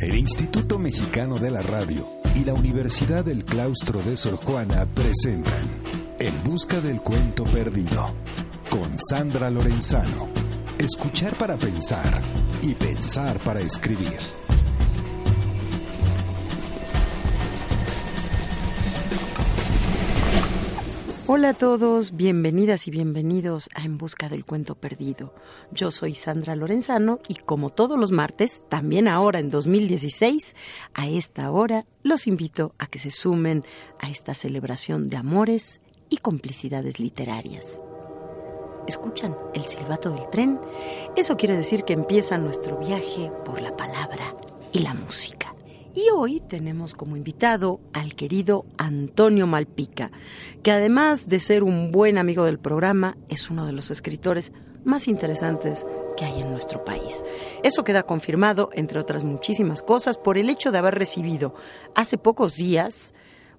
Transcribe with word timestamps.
El 0.00 0.16
Instituto 0.16 0.78
Mexicano 0.78 1.36
de 1.36 1.50
la 1.50 1.60
Radio 1.60 2.08
y 2.34 2.42
la 2.44 2.54
Universidad 2.54 3.22
del 3.22 3.44
Claustro 3.44 4.00
de 4.00 4.16
Sor 4.16 4.36
Juana 4.36 4.86
presentan 4.94 5.68
En 6.18 6.42
Busca 6.42 6.80
del 6.80 7.02
Cuento 7.02 7.44
Perdido 7.44 8.06
con 8.70 8.96
Sandra 8.98 9.50
Lorenzano. 9.50 10.30
Escuchar 10.78 11.36
para 11.36 11.58
pensar 11.58 12.22
y 12.62 12.72
pensar 12.74 13.38
para 13.40 13.60
escribir. 13.60 14.39
Hola 21.32 21.50
a 21.50 21.54
todos, 21.54 22.16
bienvenidas 22.16 22.88
y 22.88 22.90
bienvenidos 22.90 23.70
a 23.76 23.84
En 23.84 23.98
Busca 23.98 24.28
del 24.28 24.44
Cuento 24.44 24.74
Perdido. 24.74 25.32
Yo 25.70 25.92
soy 25.92 26.16
Sandra 26.16 26.56
Lorenzano 26.56 27.20
y 27.28 27.36
como 27.36 27.70
todos 27.70 27.96
los 27.96 28.10
martes, 28.10 28.64
también 28.68 29.06
ahora 29.06 29.38
en 29.38 29.48
2016, 29.48 30.56
a 30.92 31.06
esta 31.06 31.52
hora 31.52 31.86
los 32.02 32.26
invito 32.26 32.74
a 32.78 32.88
que 32.88 32.98
se 32.98 33.12
sumen 33.12 33.64
a 34.00 34.10
esta 34.10 34.34
celebración 34.34 35.04
de 35.04 35.18
amores 35.18 35.80
y 36.08 36.16
complicidades 36.16 36.98
literarias. 36.98 37.80
¿Escuchan 38.88 39.36
el 39.54 39.62
silbato 39.66 40.10
del 40.10 40.28
tren? 40.30 40.58
Eso 41.14 41.36
quiere 41.36 41.56
decir 41.56 41.84
que 41.84 41.92
empieza 41.92 42.38
nuestro 42.38 42.76
viaje 42.76 43.30
por 43.44 43.62
la 43.62 43.76
palabra 43.76 44.34
y 44.72 44.80
la 44.80 44.94
música. 44.94 45.54
Y 45.94 46.08
hoy 46.14 46.40
tenemos 46.40 46.94
como 46.94 47.16
invitado 47.16 47.80
al 47.92 48.14
querido 48.14 48.64
Antonio 48.78 49.48
Malpica, 49.48 50.12
que 50.62 50.70
además 50.70 51.28
de 51.28 51.40
ser 51.40 51.64
un 51.64 51.90
buen 51.90 52.16
amigo 52.16 52.44
del 52.44 52.60
programa, 52.60 53.16
es 53.28 53.50
uno 53.50 53.66
de 53.66 53.72
los 53.72 53.90
escritores 53.90 54.52
más 54.84 55.08
interesantes 55.08 55.84
que 56.16 56.24
hay 56.24 56.40
en 56.40 56.52
nuestro 56.52 56.84
país. 56.84 57.24
Eso 57.64 57.82
queda 57.82 58.04
confirmado, 58.04 58.70
entre 58.72 59.00
otras 59.00 59.24
muchísimas 59.24 59.82
cosas, 59.82 60.16
por 60.16 60.38
el 60.38 60.48
hecho 60.48 60.70
de 60.70 60.78
haber 60.78 60.94
recibido 60.94 61.54
hace 61.96 62.18
pocos 62.18 62.54
días, 62.54 63.12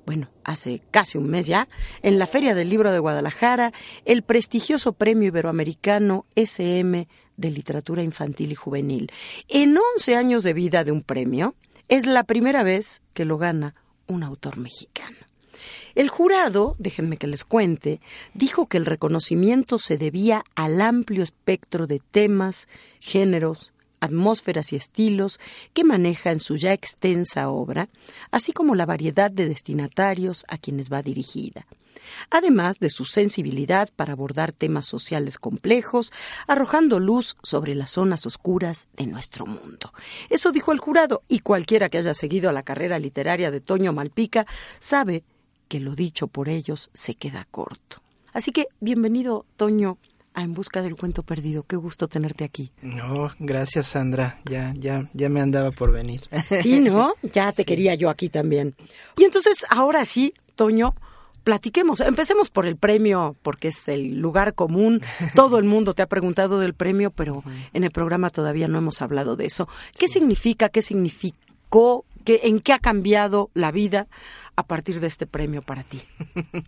bueno, 0.06 0.30
hace 0.46 0.82
casi 0.90 1.18
un 1.18 1.30
mes 1.30 1.48
ya, 1.48 1.68
en 2.02 2.18
la 2.18 2.28
Feria 2.28 2.56
del 2.56 2.70
Libro 2.70 2.94
de 2.94 3.00
Guadalajara, 3.00 3.74
el 4.06 4.24
prestigioso 4.24 4.94
Premio 4.94 5.28
Iberoamericano 5.28 6.26
SM 6.36 7.08
de 7.36 7.52
Literatura 7.52 8.04
Infantil 8.04 8.54
y 8.54 8.56
Juvenil. 8.56 9.12
En 9.50 9.78
11 9.78 10.16
años 10.16 10.44
de 10.44 10.54
vida 10.54 10.84
de 10.84 10.92
un 10.92 11.04
premio, 11.04 11.56
es 11.92 12.06
la 12.06 12.24
primera 12.24 12.64
vez 12.64 13.02
que 13.14 13.26
lo 13.26 13.38
gana 13.38 13.76
un 14.08 14.24
autor 14.24 14.58
mexicano. 14.58 15.18
El 15.94 16.08
jurado, 16.08 16.78
déjenme 16.80 17.18
que 17.18 17.28
les 17.28 17.44
cuente, 17.44 18.00
dijo 18.34 18.68
que 18.68 18.78
el 18.78 18.86
reconocimiento 18.86 19.78
se 19.78 19.98
debía 19.98 20.46
al 20.56 20.80
amplio 20.80 21.22
espectro 21.22 21.88
de 21.88 22.00
temas, 22.00 22.70
géneros, 23.02 23.74
atmósferas 24.00 24.72
y 24.72 24.78
estilos 24.78 25.42
que 25.74 25.84
maneja 25.84 26.32
en 26.32 26.40
su 26.40 26.56
ya 26.56 26.72
extensa 26.72 27.50
obra, 27.50 27.90
así 28.32 28.54
como 28.54 28.74
la 28.74 28.86
variedad 28.86 29.30
de 29.30 29.48
destinatarios 29.48 30.46
a 30.48 30.58
quienes 30.58 30.90
va 30.90 31.04
dirigida 31.04 31.68
además 32.30 32.80
de 32.80 32.90
su 32.90 33.06
sensibilidad 33.06 33.90
para 33.96 34.14
abordar 34.14 34.52
temas 34.52 34.86
sociales 34.86 35.38
complejos, 35.38 36.12
arrojando 36.48 37.00
luz 37.00 37.36
sobre 37.44 37.76
las 37.76 37.92
zonas 37.92 38.26
oscuras 38.26 38.88
de 38.96 39.08
nuestro 39.08 39.46
mundo. 39.46 39.94
Eso 40.30 40.52
dijo 40.52 40.72
el 40.72 40.80
jurado, 40.80 41.24
y 41.28 41.40
cualquiera 41.40 41.90
que 41.90 41.98
haya 41.98 42.14
seguido 42.14 42.52
la 42.52 42.64
carrera 42.64 43.00
literaria 43.00 43.52
de 43.52 43.62
Toño 43.62 43.94
Malpica 43.94 44.46
sabe 44.80 45.24
que 45.68 45.80
lo 45.80 45.96
dicho 45.96 46.28
por 46.28 46.50
ellos 46.50 46.90
se 46.94 47.16
queda 47.16 47.48
corto. 47.50 48.02
Así 48.34 48.52
que 48.52 48.68
bienvenido, 48.80 49.46
Toño, 49.58 49.98
a 50.34 50.44
En 50.44 50.54
Busca 50.54 50.82
del 50.82 50.96
Cuento 50.96 51.24
Perdido. 51.24 51.64
Qué 51.64 51.76
gusto 51.76 52.08
tenerte 52.08 52.44
aquí. 52.44 52.72
No, 52.82 53.32
gracias 53.40 53.88
Sandra. 53.88 54.40
Ya, 54.46 54.74
ya, 54.78 55.10
ya 55.14 55.30
me 55.30 55.42
andaba 55.42 55.72
por 55.72 55.92
venir. 55.92 56.22
Sí, 56.62 56.80
¿no? 56.80 57.14
Ya 57.34 57.52
te 57.52 57.66
quería 57.66 57.96
yo 57.96 58.10
aquí 58.10 58.30
también. 58.30 58.76
Y 59.18 59.24
entonces, 59.24 59.66
ahora 59.70 60.06
sí, 60.06 60.34
Toño, 60.56 60.96
platiquemos. 61.44 62.00
Empecemos 62.02 62.50
por 62.50 62.66
el 62.66 62.78
premio, 62.78 63.36
porque 63.42 63.70
es 63.70 63.88
el 63.88 64.20
lugar 64.20 64.54
común. 64.54 65.02
Todo 65.36 65.58
el 65.58 65.64
mundo 65.64 65.94
te 65.94 66.02
ha 66.02 66.08
preguntado 66.08 66.60
del 66.60 66.74
premio, 66.74 67.12
pero 67.12 67.44
en 67.74 67.84
el 67.84 67.92
programa 67.92 68.30
todavía 68.30 68.68
no 68.68 68.78
hemos 68.78 69.02
hablado 69.02 69.36
de 69.36 69.46
eso. 69.46 69.68
¿Qué 69.98 70.08
significa? 70.08 70.70
¿Qué 70.70 70.82
significó? 70.82 72.06
¿Qué, 72.24 72.42
¿En 72.44 72.60
qué 72.60 72.74
ha 72.74 72.80
cambiado 72.80 73.50
la 73.54 73.72
vida 73.72 74.08
a 74.56 74.64
partir 74.64 75.00
de 75.00 75.08
este 75.08 75.26
premio 75.26 75.62
para 75.62 75.84
ti? 75.84 76.02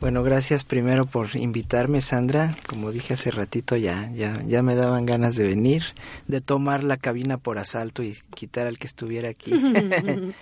Bueno, 0.00 0.22
gracias 0.22 0.62
primero 0.62 1.06
por 1.06 1.34
invitarme, 1.34 2.00
Sandra. 2.00 2.56
Como 2.68 2.92
dije 2.92 3.14
hace 3.14 3.32
ratito, 3.32 3.76
ya, 3.76 4.08
ya, 4.14 4.40
ya 4.46 4.62
me 4.62 4.76
daban 4.76 5.06
ganas 5.06 5.34
de 5.34 5.48
venir, 5.48 5.82
de 6.28 6.40
tomar 6.40 6.84
la 6.84 6.98
cabina 6.98 7.36
por 7.36 7.58
asalto 7.58 8.04
y 8.04 8.16
quitar 8.32 8.68
al 8.68 8.78
que 8.78 8.86
estuviera 8.86 9.28
aquí. 9.28 9.50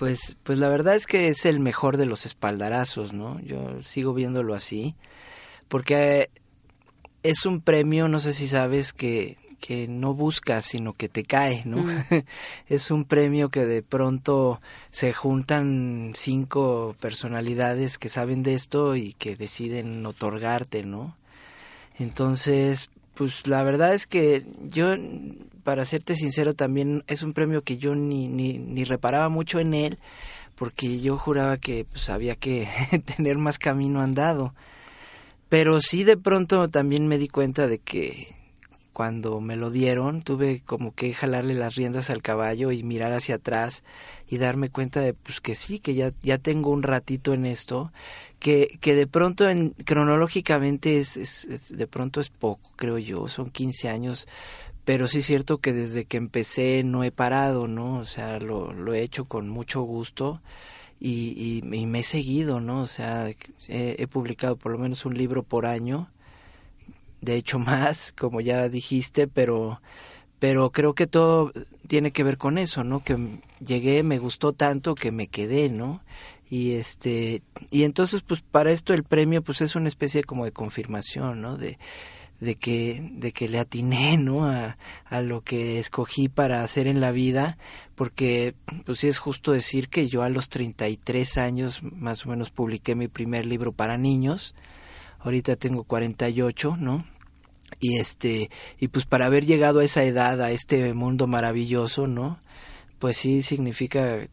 Pues, 0.00 0.34
pues 0.44 0.58
la 0.58 0.70
verdad 0.70 0.96
es 0.96 1.06
que 1.06 1.28
es 1.28 1.44
el 1.44 1.60
mejor 1.60 1.98
de 1.98 2.06
los 2.06 2.24
espaldarazos, 2.24 3.12
¿no? 3.12 3.38
Yo 3.42 3.82
sigo 3.82 4.14
viéndolo 4.14 4.54
así, 4.54 4.94
porque 5.68 6.30
es 7.22 7.44
un 7.44 7.60
premio, 7.60 8.08
no 8.08 8.18
sé 8.18 8.32
si 8.32 8.48
sabes, 8.48 8.94
que, 8.94 9.36
que 9.60 9.88
no 9.88 10.14
buscas, 10.14 10.64
sino 10.64 10.94
que 10.94 11.10
te 11.10 11.24
cae, 11.24 11.64
¿no? 11.66 11.82
Mm. 11.82 12.04
es 12.70 12.90
un 12.90 13.04
premio 13.04 13.50
que 13.50 13.66
de 13.66 13.82
pronto 13.82 14.62
se 14.90 15.12
juntan 15.12 16.12
cinco 16.16 16.96
personalidades 16.98 17.98
que 17.98 18.08
saben 18.08 18.42
de 18.42 18.54
esto 18.54 18.96
y 18.96 19.12
que 19.12 19.36
deciden 19.36 20.06
otorgarte, 20.06 20.82
¿no? 20.82 21.14
Entonces, 21.98 22.88
pues 23.12 23.46
la 23.46 23.62
verdad 23.64 23.92
es 23.92 24.06
que 24.06 24.46
yo 24.62 24.96
para 25.62 25.84
serte 25.84 26.14
sincero, 26.16 26.54
también 26.54 27.04
es 27.06 27.22
un 27.22 27.32
premio 27.32 27.62
que 27.62 27.78
yo 27.78 27.94
ni, 27.94 28.28
ni, 28.28 28.58
ni 28.58 28.84
reparaba 28.84 29.28
mucho 29.28 29.60
en 29.60 29.74
él, 29.74 29.98
porque 30.54 31.00
yo 31.00 31.16
juraba 31.16 31.56
que 31.56 31.84
pues, 31.84 32.10
había 32.10 32.36
que 32.36 32.68
tener 33.16 33.38
más 33.38 33.58
camino 33.58 34.00
andado. 34.00 34.54
Pero 35.48 35.80
sí 35.80 36.04
de 36.04 36.16
pronto 36.16 36.68
también 36.68 37.08
me 37.08 37.18
di 37.18 37.28
cuenta 37.28 37.66
de 37.66 37.78
que 37.78 38.34
cuando 38.92 39.40
me 39.40 39.56
lo 39.56 39.70
dieron 39.70 40.20
tuve 40.20 40.60
como 40.66 40.94
que 40.94 41.14
jalarle 41.14 41.54
las 41.54 41.74
riendas 41.74 42.10
al 42.10 42.20
caballo 42.20 42.70
y 42.70 42.82
mirar 42.82 43.12
hacia 43.12 43.36
atrás 43.36 43.82
y 44.28 44.36
darme 44.36 44.68
cuenta 44.68 45.00
de 45.00 45.14
pues 45.14 45.40
que 45.40 45.54
sí, 45.54 45.78
que 45.78 45.94
ya, 45.94 46.12
ya 46.22 46.36
tengo 46.36 46.70
un 46.70 46.82
ratito 46.82 47.32
en 47.32 47.46
esto, 47.46 47.92
que, 48.38 48.78
que 48.80 48.94
de 48.94 49.06
pronto 49.06 49.48
en, 49.48 49.70
cronológicamente 49.70 51.00
es, 51.00 51.16
es, 51.16 51.46
de 51.70 51.86
pronto 51.86 52.20
es 52.20 52.28
poco, 52.28 52.72
creo 52.76 52.98
yo, 52.98 53.26
son 53.28 53.48
15 53.50 53.88
años, 53.88 54.28
pero 54.90 55.06
sí 55.06 55.18
es 55.18 55.26
cierto 55.26 55.58
que 55.58 55.72
desde 55.72 56.04
que 56.04 56.16
empecé 56.16 56.82
no 56.82 57.04
he 57.04 57.12
parado, 57.12 57.68
¿no? 57.68 57.98
O 57.98 58.04
sea, 58.04 58.40
lo, 58.40 58.72
lo 58.72 58.92
he 58.92 59.02
hecho 59.02 59.24
con 59.26 59.48
mucho 59.48 59.82
gusto 59.82 60.42
y, 60.98 61.62
y, 61.62 61.86
me 61.86 62.00
he 62.00 62.02
seguido, 62.02 62.58
¿no? 62.58 62.80
O 62.80 62.86
sea, 62.88 63.30
he, 63.68 64.06
publicado 64.08 64.56
por 64.56 64.72
lo 64.72 64.78
menos 64.78 65.04
un 65.04 65.16
libro 65.16 65.44
por 65.44 65.64
año, 65.64 66.10
de 67.20 67.36
hecho 67.36 67.58
más, 67.60 68.12
como 68.18 68.40
ya 68.40 68.68
dijiste, 68.68 69.28
pero, 69.28 69.80
pero 70.40 70.72
creo 70.72 70.94
que 70.96 71.06
todo 71.06 71.52
tiene 71.86 72.10
que 72.10 72.24
ver 72.24 72.36
con 72.36 72.58
eso, 72.58 72.82
¿no? 72.82 73.04
Que 73.04 73.38
llegué, 73.64 74.02
me 74.02 74.18
gustó 74.18 74.54
tanto 74.54 74.96
que 74.96 75.12
me 75.12 75.28
quedé, 75.28 75.68
¿no? 75.68 76.02
Y 76.50 76.72
este, 76.72 77.42
y 77.70 77.84
entonces, 77.84 78.22
pues 78.22 78.40
para 78.40 78.72
esto 78.72 78.92
el 78.92 79.04
premio, 79.04 79.40
pues 79.40 79.60
es 79.60 79.76
una 79.76 79.86
especie 79.86 80.24
como 80.24 80.46
de 80.46 80.50
confirmación, 80.50 81.40
¿no? 81.40 81.56
De, 81.56 81.78
de 82.40 82.56
que, 82.56 83.10
de 83.12 83.32
que 83.32 83.48
le 83.48 83.58
atiné, 83.58 84.16
¿no? 84.16 84.46
A, 84.46 84.78
a 85.04 85.20
lo 85.20 85.42
que 85.42 85.78
escogí 85.78 86.28
para 86.28 86.64
hacer 86.64 86.86
en 86.86 87.00
la 87.00 87.12
vida, 87.12 87.58
porque 87.94 88.54
pues 88.86 88.98
sí 89.00 89.08
es 89.08 89.18
justo 89.18 89.52
decir 89.52 89.88
que 89.88 90.08
yo 90.08 90.22
a 90.22 90.30
los 90.30 90.48
33 90.48 91.38
años 91.38 91.82
más 91.82 92.24
o 92.24 92.30
menos 92.30 92.50
publiqué 92.50 92.94
mi 92.94 93.08
primer 93.08 93.44
libro 93.44 93.72
para 93.72 93.98
niños, 93.98 94.54
ahorita 95.20 95.56
tengo 95.56 95.84
48, 95.84 96.76
¿no? 96.78 97.04
Y 97.78 97.98
este, 97.98 98.50
y 98.78 98.88
pues 98.88 99.06
para 99.06 99.26
haber 99.26 99.46
llegado 99.46 99.80
a 99.80 99.84
esa 99.84 100.02
edad, 100.02 100.40
a 100.40 100.50
este 100.50 100.92
mundo 100.94 101.26
maravilloso, 101.26 102.06
¿no? 102.06 102.40
Pues 102.98 103.18
sí 103.18 103.42
significa 103.42 104.28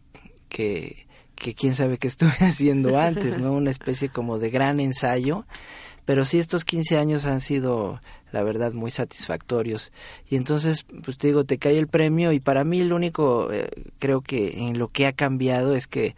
que, 0.50 1.08
que 1.36 1.54
quién 1.54 1.76
sabe 1.76 1.98
qué 1.98 2.08
estuve 2.08 2.32
haciendo 2.40 2.98
antes, 2.98 3.38
¿no? 3.38 3.52
Una 3.52 3.70
especie 3.70 4.10
como 4.10 4.40
de 4.40 4.50
gran 4.50 4.80
ensayo 4.80 5.46
pero 6.08 6.24
sí 6.24 6.40
estos 6.40 6.64
15 6.64 6.98
años 6.98 7.26
han 7.26 7.42
sido 7.42 8.02
la 8.32 8.42
verdad 8.42 8.72
muy 8.72 8.92
satisfactorios 8.92 9.92
y 10.30 10.38
entonces 10.38 10.86
pues 11.04 11.18
te 11.18 11.28
digo 11.28 11.44
te 11.44 11.58
cae 11.58 11.78
el 11.78 11.90
premio 11.90 12.32
y 12.32 12.40
para 12.40 12.64
mí 12.64 12.82
lo 12.82 12.96
único 12.96 13.52
eh, 13.52 13.70
creo 14.00 14.22
que 14.22 14.68
en 14.68 14.80
lo 14.80 14.88
que 14.88 15.06
ha 15.06 15.12
cambiado 15.12 15.76
es 15.76 15.86
que 15.86 16.16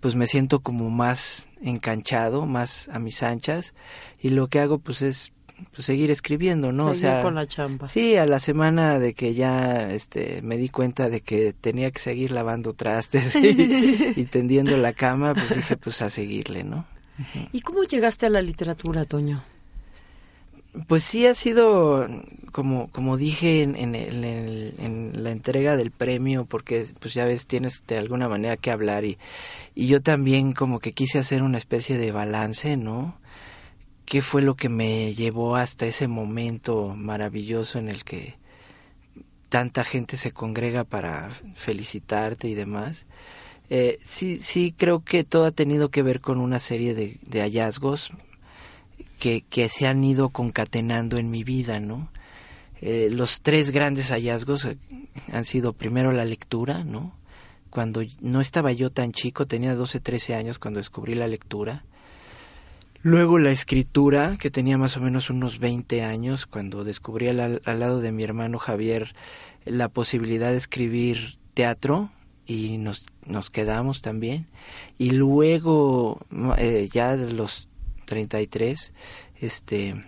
pues 0.00 0.16
me 0.16 0.26
siento 0.26 0.58
como 0.58 0.90
más 0.90 1.46
enganchado 1.62 2.46
más 2.46 2.88
a 2.88 2.98
mis 2.98 3.22
anchas 3.22 3.74
y 4.20 4.30
lo 4.30 4.48
que 4.48 4.58
hago 4.58 4.80
pues 4.80 5.02
es 5.02 5.30
pues, 5.72 5.86
seguir 5.86 6.10
escribiendo, 6.10 6.72
¿no? 6.72 6.86
o 6.86 6.94
sea, 6.94 7.22
con 7.22 7.36
la 7.36 7.46
chamba. 7.46 7.86
Sí, 7.86 8.16
a 8.16 8.26
la 8.26 8.40
semana 8.40 8.98
de 8.98 9.14
que 9.14 9.34
ya 9.34 9.88
este 9.90 10.42
me 10.42 10.56
di 10.56 10.68
cuenta 10.68 11.08
de 11.08 11.20
que 11.20 11.52
tenía 11.52 11.92
que 11.92 12.00
seguir 12.00 12.32
lavando 12.32 12.72
trastes 12.72 13.34
y, 13.36 14.14
y 14.16 14.24
tendiendo 14.24 14.76
la 14.76 14.92
cama, 14.92 15.34
pues 15.34 15.54
dije 15.54 15.76
pues 15.76 16.02
a 16.02 16.10
seguirle, 16.10 16.64
¿no? 16.64 16.86
¿Y 17.52 17.60
cómo 17.60 17.84
llegaste 17.84 18.26
a 18.26 18.30
la 18.30 18.42
literatura, 18.42 19.04
Toño? 19.04 19.42
Pues 20.86 21.02
sí 21.02 21.26
ha 21.26 21.34
sido, 21.34 22.06
como, 22.52 22.88
como 22.90 23.16
dije 23.16 23.62
en, 23.62 23.74
en, 23.74 23.94
en, 23.94 25.24
la 25.24 25.30
entrega 25.30 25.76
del 25.76 25.90
premio, 25.90 26.44
porque 26.44 26.86
pues 27.00 27.14
ya 27.14 27.24
ves, 27.24 27.46
tienes 27.46 27.82
de 27.86 27.98
alguna 27.98 28.28
manera 28.28 28.56
que 28.56 28.70
hablar 28.70 29.04
y, 29.04 29.18
y 29.74 29.88
yo 29.88 30.02
también 30.02 30.52
como 30.52 30.78
que 30.78 30.92
quise 30.92 31.18
hacer 31.18 31.42
una 31.42 31.56
especie 31.56 31.96
de 31.96 32.12
balance, 32.12 32.76
¿no? 32.76 33.18
¿Qué 34.04 34.22
fue 34.22 34.42
lo 34.42 34.56
que 34.56 34.68
me 34.68 35.14
llevó 35.14 35.56
hasta 35.56 35.86
ese 35.86 36.06
momento 36.06 36.94
maravilloso 36.94 37.78
en 37.78 37.88
el 37.88 38.04
que 38.04 38.36
tanta 39.48 39.84
gente 39.84 40.16
se 40.16 40.32
congrega 40.32 40.84
para 40.84 41.30
felicitarte 41.56 42.48
y 42.48 42.54
demás? 42.54 43.06
Eh, 43.70 43.98
sí, 44.04 44.38
sí 44.40 44.74
creo 44.76 45.04
que 45.04 45.24
todo 45.24 45.44
ha 45.44 45.50
tenido 45.50 45.90
que 45.90 46.02
ver 46.02 46.20
con 46.20 46.38
una 46.38 46.58
serie 46.58 46.94
de, 46.94 47.40
hallazgos 47.40 48.10
que, 49.18 49.42
que, 49.42 49.68
se 49.68 49.86
han 49.86 50.02
ido 50.04 50.30
concatenando 50.30 51.18
en 51.18 51.30
mi 51.30 51.44
vida, 51.44 51.78
¿no? 51.78 52.10
Eh, 52.80 53.08
los 53.10 53.40
tres 53.42 53.70
grandes 53.70 54.10
hallazgos 54.10 54.64
eh, 54.64 54.78
han 55.32 55.44
sido 55.44 55.72
primero 55.72 56.12
la 56.12 56.24
lectura, 56.24 56.84
¿no? 56.84 57.12
Cuando 57.70 58.02
no 58.20 58.40
estaba 58.40 58.72
yo 58.72 58.90
tan 58.90 59.12
chico, 59.12 59.46
tenía 59.46 59.74
12, 59.74 60.00
13 60.00 60.34
años 60.34 60.58
cuando 60.58 60.78
descubrí 60.78 61.14
la 61.14 61.28
lectura. 61.28 61.84
Luego 63.02 63.38
la 63.38 63.50
escritura, 63.50 64.36
que 64.38 64.50
tenía 64.50 64.78
más 64.78 64.96
o 64.96 65.00
menos 65.00 65.28
unos 65.28 65.58
20 65.58 66.02
años, 66.02 66.46
cuando 66.46 66.84
descubrí 66.84 67.28
al, 67.28 67.60
al 67.64 67.80
lado 67.80 68.00
de 68.00 68.12
mi 68.12 68.24
hermano 68.24 68.58
Javier 68.58 69.14
la 69.64 69.88
posibilidad 69.88 70.50
de 70.50 70.56
escribir 70.56 71.36
teatro, 71.52 72.10
y 72.48 72.78
nos, 72.78 73.06
nos 73.26 73.50
quedamos 73.50 74.00
también. 74.00 74.46
Y 74.96 75.10
luego, 75.10 76.18
eh, 76.56 76.88
ya 76.90 77.16
de 77.16 77.30
los 77.32 77.68
33, 78.06 78.94
este, 79.40 80.02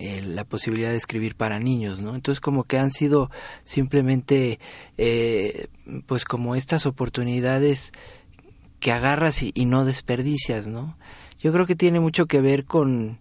eh, 0.00 0.20
la 0.22 0.44
posibilidad 0.44 0.90
de 0.90 0.96
escribir 0.96 1.36
para 1.36 1.60
niños, 1.60 2.00
¿no? 2.00 2.16
Entonces 2.16 2.40
como 2.40 2.64
que 2.64 2.78
han 2.78 2.92
sido 2.92 3.30
simplemente, 3.64 4.58
eh, 4.98 5.68
pues 6.06 6.24
como 6.24 6.56
estas 6.56 6.84
oportunidades 6.84 7.92
que 8.80 8.90
agarras 8.90 9.44
y, 9.44 9.52
y, 9.54 9.64
no 9.64 9.84
desperdicias, 9.84 10.66
¿no? 10.66 10.98
Yo 11.38 11.52
creo 11.52 11.66
que 11.66 11.76
tiene 11.76 12.00
mucho 12.00 12.26
que 12.26 12.40
ver 12.40 12.64
con, 12.64 13.20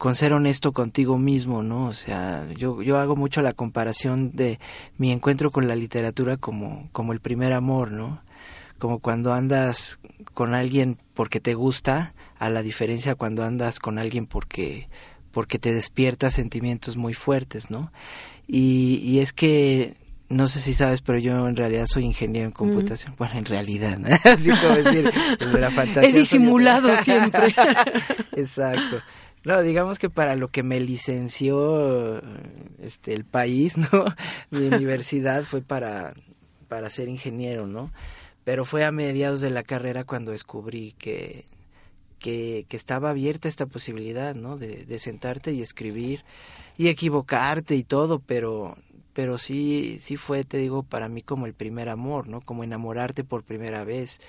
con 0.00 0.16
ser 0.16 0.32
honesto 0.32 0.72
contigo 0.72 1.18
mismo, 1.18 1.62
¿no? 1.62 1.84
O 1.84 1.92
sea, 1.92 2.48
yo, 2.56 2.80
yo 2.80 2.98
hago 2.98 3.16
mucho 3.16 3.42
la 3.42 3.52
comparación 3.52 4.32
de 4.32 4.58
mi 4.96 5.12
encuentro 5.12 5.50
con 5.50 5.68
la 5.68 5.76
literatura 5.76 6.38
como, 6.38 6.88
como 6.92 7.12
el 7.12 7.20
primer 7.20 7.52
amor, 7.52 7.92
¿no? 7.92 8.22
Como 8.78 9.00
cuando 9.00 9.34
andas 9.34 10.00
con 10.32 10.54
alguien 10.54 10.96
porque 11.12 11.38
te 11.38 11.52
gusta, 11.52 12.14
a 12.38 12.48
la 12.48 12.62
diferencia 12.62 13.14
cuando 13.14 13.44
andas 13.44 13.78
con 13.78 13.98
alguien 13.98 14.24
porque, 14.24 14.88
porque 15.32 15.58
te 15.58 15.74
despierta 15.74 16.30
sentimientos 16.30 16.96
muy 16.96 17.12
fuertes, 17.12 17.70
¿no? 17.70 17.92
Y, 18.46 19.02
y 19.04 19.18
es 19.18 19.34
que 19.34 19.96
no 20.30 20.48
sé 20.48 20.60
si 20.60 20.72
sabes, 20.72 21.02
pero 21.02 21.18
yo 21.18 21.46
en 21.46 21.56
realidad 21.56 21.84
soy 21.86 22.04
ingeniero 22.06 22.46
en 22.46 22.52
computación. 22.52 23.14
Bueno, 23.18 23.34
en 23.36 23.44
realidad, 23.44 23.98
¿no? 23.98 24.08
Así 24.24 24.48
como 24.48 24.76
decir, 24.76 25.12
la 25.58 25.70
fantasía. 25.70 26.08
He 26.08 26.12
disimulado 26.14 26.96
siempre. 26.96 27.54
Exacto. 28.34 29.02
No, 29.44 29.62
digamos 29.62 29.98
que 29.98 30.10
para 30.10 30.36
lo 30.36 30.48
que 30.48 30.62
me 30.62 30.80
licenció 30.80 32.20
este 32.78 33.14
el 33.14 33.24
país, 33.24 33.76
¿no? 33.92 34.04
Mi 34.50 34.66
universidad 34.66 35.44
fue 35.44 35.62
para 35.62 36.14
para 36.68 36.90
ser 36.90 37.08
ingeniero, 37.08 37.66
¿no? 37.66 37.90
Pero 38.44 38.64
fue 38.64 38.84
a 38.84 38.92
mediados 38.92 39.40
de 39.40 39.50
la 39.50 39.62
carrera 39.62 40.04
cuando 40.04 40.32
descubrí 40.32 40.92
que 40.98 41.46
que, 42.18 42.66
estaba 42.70 43.10
abierta 43.10 43.48
esta 43.48 43.64
posibilidad, 43.66 44.34
¿no? 44.34 44.58
De, 44.58 44.84
de 44.84 44.98
sentarte 44.98 45.52
y 45.52 45.62
escribir 45.62 46.24
y 46.76 46.88
equivocarte 46.88 47.76
y 47.76 47.82
todo, 47.84 48.18
pero 48.20 48.76
pero 49.14 49.38
sí 49.38 49.98
sí 50.00 50.16
fue, 50.16 50.44
te 50.44 50.58
digo, 50.58 50.82
para 50.82 51.08
mí 51.08 51.22
como 51.22 51.46
el 51.46 51.54
primer 51.54 51.88
amor, 51.88 52.28
¿no? 52.28 52.40
Como 52.42 52.64
enamorarte 52.64 53.24
por 53.24 53.42
primera 53.44 53.84
vez. 53.84 54.20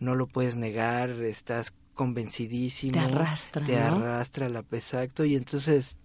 No 0.00 0.14
lo 0.16 0.26
puedes 0.26 0.56
negar, 0.56 1.10
estás 1.10 1.72
convencidísimo. 1.94 2.92
Te 2.92 2.98
arrastra. 2.98 3.64
Te 3.64 3.78
arrastra 3.78 4.48
la 4.48 4.64
exacto. 4.72 5.24
Y 5.24 5.36
entonces 5.36 5.96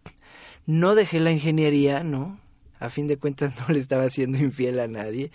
no 0.66 0.96
dejé 0.96 1.20
la 1.20 1.32
ingeniería, 1.32 2.04
¿no? 2.04 2.40
A 2.80 2.90
fin 2.90 3.08
de 3.08 3.18
cuentas 3.18 3.54
no 3.68 3.74
le 3.74 3.80
estaba 3.80 4.10
siendo 4.10 4.38
infiel 4.38 4.80
a 4.80 4.88
nadie. 4.88 5.32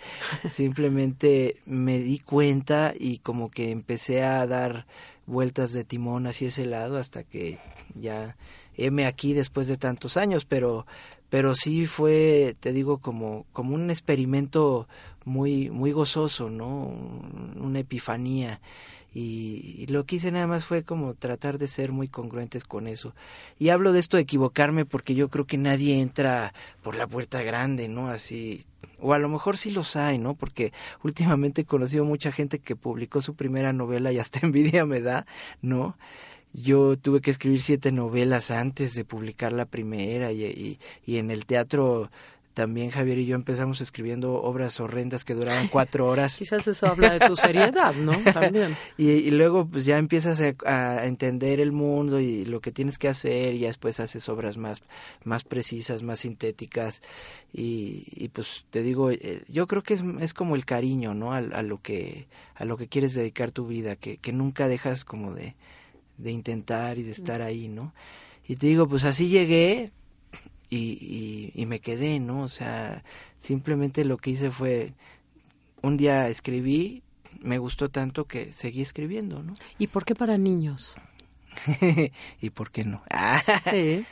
Simplemente 0.51 1.57
me 1.65 1.99
di 1.99 2.19
cuenta 2.19 2.93
y 2.97 3.19
como 3.19 3.51
que 3.51 3.71
empecé 3.71 4.23
a 4.23 4.45
dar 4.47 4.85
vueltas 5.27 5.73
de 5.73 5.83
timón 5.83 6.27
hacia 6.27 6.47
ese 6.47 6.65
lado 6.65 6.97
hasta 6.97 7.23
que 7.23 7.59
ya 7.95 8.35
heme 8.77 9.05
aquí 9.05 9.33
después 9.33 9.67
de 9.67 9.77
tantos 9.77 10.17
años, 10.17 10.45
pero 10.45 10.85
pero 11.29 11.55
sí 11.55 11.85
fue, 11.85 12.55
te 12.59 12.73
digo, 12.73 12.99
como 12.99 13.45
como 13.53 13.75
un 13.75 13.89
experimento 13.89 14.87
muy 15.25 15.69
muy 15.69 15.91
gozoso, 15.91 16.49
¿no? 16.49 16.93
Una 17.55 17.79
epifanía 17.79 18.59
y, 19.15 19.85
lo 19.87 20.05
que 20.05 20.17
hice 20.17 20.29
nada 20.29 20.45
más 20.45 20.65
fue 20.65 20.83
como 20.83 21.13
tratar 21.13 21.57
de 21.57 21.69
ser 21.69 21.93
muy 21.93 22.09
congruentes 22.09 22.65
con 22.65 22.85
eso. 22.85 23.15
Y 23.57 23.69
hablo 23.69 23.93
de 23.93 24.01
esto 24.01 24.17
de 24.17 24.23
equivocarme 24.23 24.83
porque 24.83 25.15
yo 25.15 25.29
creo 25.29 25.47
que 25.47 25.57
nadie 25.57 26.01
entra 26.01 26.53
por 26.83 26.97
la 26.97 27.07
puerta 27.07 27.41
grande, 27.41 27.87
¿no? 27.87 28.09
Así, 28.09 28.65
o 28.99 29.13
a 29.13 29.19
lo 29.19 29.29
mejor 29.29 29.57
sí 29.57 29.71
los 29.71 29.95
hay, 29.95 30.17
¿no? 30.17 30.33
Porque 30.33 30.73
últimamente 31.01 31.61
he 31.61 31.65
conocido 31.65 32.03
mucha 32.03 32.33
gente 32.33 32.59
que 32.59 32.75
publicó 32.75 33.21
su 33.21 33.35
primera 33.35 33.71
novela 33.71 34.11
y 34.11 34.19
hasta 34.19 34.39
envidia 34.45 34.85
me 34.85 34.99
da, 34.99 35.25
¿no? 35.61 35.97
Yo 36.57 36.97
tuve 36.97 37.21
que 37.21 37.31
escribir 37.31 37.61
siete 37.61 37.91
novelas 37.91 38.49
antes 38.49 38.93
de 38.93 39.03
publicar 39.03 39.51
la 39.51 39.65
primera 39.65 40.31
y, 40.31 40.45
y, 40.45 40.79
y 41.05 41.17
en 41.17 41.29
el 41.29 41.45
teatro 41.45 42.09
también 42.55 42.89
Javier 42.89 43.19
y 43.19 43.25
yo 43.25 43.35
empezamos 43.35 43.81
escribiendo 43.81 44.41
obras 44.41 44.79
horrendas 44.79 45.25
que 45.25 45.33
duraban 45.35 45.67
cuatro 45.67 46.07
horas. 46.09 46.37
Quizás 46.37 46.65
eso 46.67 46.87
habla 46.87 47.19
de 47.19 47.27
tu 47.27 47.35
seriedad, 47.35 47.93
¿no? 47.93 48.13
También. 48.33 48.75
y, 48.97 49.29
luego 49.31 49.67
pues 49.67 49.83
ya 49.83 49.97
empiezas 49.97 50.39
a, 50.65 51.05
entender 51.05 51.59
el 51.59 51.73
mundo 51.73 52.19
y 52.21 52.45
lo 52.45 52.61
que 52.61 52.71
tienes 52.71 52.97
que 52.97 53.09
hacer 53.09 53.53
y 53.53 53.59
ya 53.59 53.67
después 53.67 53.99
haces 53.99 54.29
obras 54.29 54.57
más, 54.57 54.81
más 55.25 55.43
precisas, 55.43 56.01
más 56.01 56.21
sintéticas 56.21 57.01
y, 57.53 58.05
y 58.15 58.29
pues 58.29 58.65
te 58.69 58.81
digo, 58.81 59.11
eh, 59.11 59.43
yo 59.49 59.67
creo 59.67 59.83
que 59.83 59.93
es, 59.93 60.03
es 60.21 60.33
como 60.33 60.55
el 60.55 60.63
cariño, 60.63 61.13
¿no? 61.13 61.33
A, 61.33 61.37
a, 61.39 61.61
lo 61.61 61.81
que, 61.81 62.27
a 62.55 62.63
lo 62.63 62.77
que 62.77 62.87
quieres 62.87 63.13
dedicar 63.13 63.51
tu 63.51 63.67
vida, 63.67 63.97
que, 63.97 64.15
que 64.17 64.31
nunca 64.31 64.69
dejas 64.69 65.03
como 65.03 65.33
de, 65.33 65.55
de 66.17 66.31
intentar 66.31 66.97
y 66.97 67.03
de 67.03 67.11
estar 67.11 67.41
ahí, 67.41 67.67
¿no? 67.67 67.93
Y 68.47 68.55
te 68.57 68.67
digo, 68.67 68.87
pues 68.87 69.03
así 69.03 69.27
llegué, 69.27 69.91
y, 70.69 71.51
y, 71.53 71.65
me 71.65 71.79
quedé, 71.79 72.19
¿no? 72.19 72.41
O 72.41 72.47
sea, 72.47 73.03
simplemente 73.39 74.03
lo 74.03 74.17
que 74.17 74.31
hice 74.31 74.51
fue, 74.51 74.93
un 75.81 75.97
día 75.97 76.27
escribí, 76.27 77.03
me 77.41 77.57
gustó 77.57 77.89
tanto 77.89 78.25
que 78.25 78.51
seguí 78.51 78.81
escribiendo, 78.81 79.43
¿no? 79.43 79.53
¿Y 79.77 79.87
por 79.87 80.05
qué 80.05 80.15
para 80.15 80.37
niños? 80.37 80.95
¿Y 82.41 82.49
por 82.49 82.71
qué 82.71 82.83
no? 82.83 83.03
sí. 83.71 84.05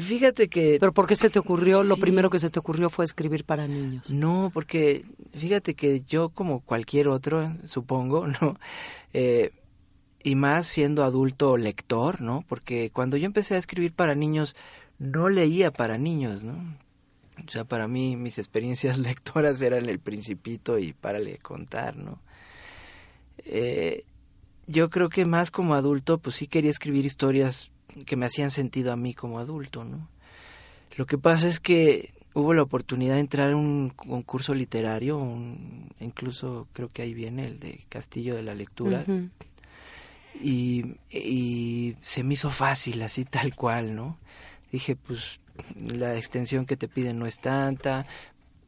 Fíjate 0.00 0.48
que... 0.48 0.78
¿Pero 0.80 0.92
por 0.92 1.06
qué 1.06 1.14
se 1.14 1.30
te 1.30 1.38
ocurrió, 1.38 1.82
lo 1.82 1.96
primero 1.96 2.30
que 2.30 2.38
se 2.38 2.50
te 2.50 2.58
ocurrió 2.58 2.90
fue 2.90 3.04
escribir 3.04 3.44
para 3.44 3.68
niños? 3.68 4.10
No, 4.10 4.50
porque 4.52 5.04
fíjate 5.32 5.74
que 5.74 6.02
yo 6.02 6.30
como 6.30 6.60
cualquier 6.60 7.08
otro, 7.08 7.52
supongo, 7.64 8.26
¿no? 8.40 8.58
Eh, 9.12 9.50
y 10.28 10.34
más 10.34 10.66
siendo 10.66 11.04
adulto 11.04 11.56
lector, 11.56 12.20
¿no? 12.20 12.44
Porque 12.46 12.90
cuando 12.90 13.16
yo 13.16 13.26
empecé 13.26 13.54
a 13.54 13.58
escribir 13.58 13.92
para 13.92 14.14
niños, 14.14 14.54
no 14.98 15.28
leía 15.28 15.72
para 15.72 15.96
niños, 15.96 16.42
¿no? 16.42 16.76
O 17.46 17.50
sea, 17.50 17.64
para 17.64 17.88
mí 17.88 18.16
mis 18.16 18.38
experiencias 18.38 18.98
lectoras 18.98 19.60
eran 19.62 19.88
el 19.88 19.98
principito 19.98 20.78
y 20.78 20.92
párale 20.92 21.38
contar, 21.38 21.96
¿no? 21.96 22.20
Eh, 23.44 24.04
yo 24.66 24.90
creo 24.90 25.08
que 25.08 25.24
más 25.24 25.50
como 25.50 25.74
adulto, 25.74 26.18
pues 26.18 26.36
sí 26.36 26.46
quería 26.46 26.70
escribir 26.70 27.06
historias 27.06 27.70
que 28.04 28.16
me 28.16 28.26
hacían 28.26 28.50
sentido 28.50 28.92
a 28.92 28.96
mí 28.96 29.14
como 29.14 29.38
adulto, 29.38 29.84
¿no? 29.84 30.08
Lo 30.96 31.06
que 31.06 31.16
pasa 31.16 31.48
es 31.48 31.58
que 31.58 32.12
hubo 32.34 32.52
la 32.52 32.62
oportunidad 32.62 33.14
de 33.14 33.20
entrar 33.20 33.50
en 33.50 33.56
un 33.56 33.90
concurso 33.90 34.54
literario, 34.54 35.16
un, 35.16 35.88
incluso 36.00 36.66
creo 36.74 36.88
que 36.88 37.02
ahí 37.02 37.14
viene 37.14 37.46
el 37.46 37.58
de 37.58 37.84
Castillo 37.88 38.34
de 38.34 38.42
la 38.42 38.54
Lectura, 38.54 39.06
y, 40.40 40.96
y 41.10 41.96
se 42.02 42.22
me 42.22 42.34
hizo 42.34 42.50
fácil, 42.50 43.02
así 43.02 43.24
tal 43.24 43.54
cual, 43.54 43.94
¿no? 43.94 44.18
dije, 44.72 44.96
pues 44.96 45.40
la 45.74 46.16
extensión 46.16 46.66
que 46.66 46.76
te 46.76 46.88
piden 46.88 47.18
no 47.18 47.26
es 47.26 47.40
tanta, 47.40 48.06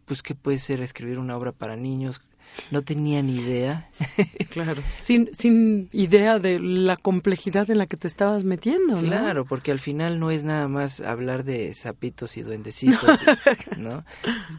pues 0.06 0.22
qué 0.22 0.34
puede 0.34 0.58
ser 0.58 0.80
escribir 0.80 1.18
una 1.18 1.36
obra 1.36 1.52
para 1.52 1.76
niños. 1.76 2.20
No 2.72 2.82
tenía 2.82 3.22
ni 3.22 3.36
idea. 3.36 3.88
claro, 4.50 4.82
sin, 4.98 5.32
sin 5.32 5.88
idea 5.92 6.40
de 6.40 6.58
la 6.58 6.96
complejidad 6.96 7.70
en 7.70 7.78
la 7.78 7.86
que 7.86 7.96
te 7.96 8.08
estabas 8.08 8.42
metiendo, 8.42 8.96
¿no? 8.96 9.02
Claro, 9.02 9.44
porque 9.44 9.70
al 9.70 9.78
final 9.78 10.18
no 10.18 10.32
es 10.32 10.42
nada 10.42 10.66
más 10.66 11.00
hablar 11.00 11.44
de 11.44 11.72
sapitos 11.74 12.36
y 12.36 12.42
duendecitos, 12.42 13.20
¿no? 13.76 14.04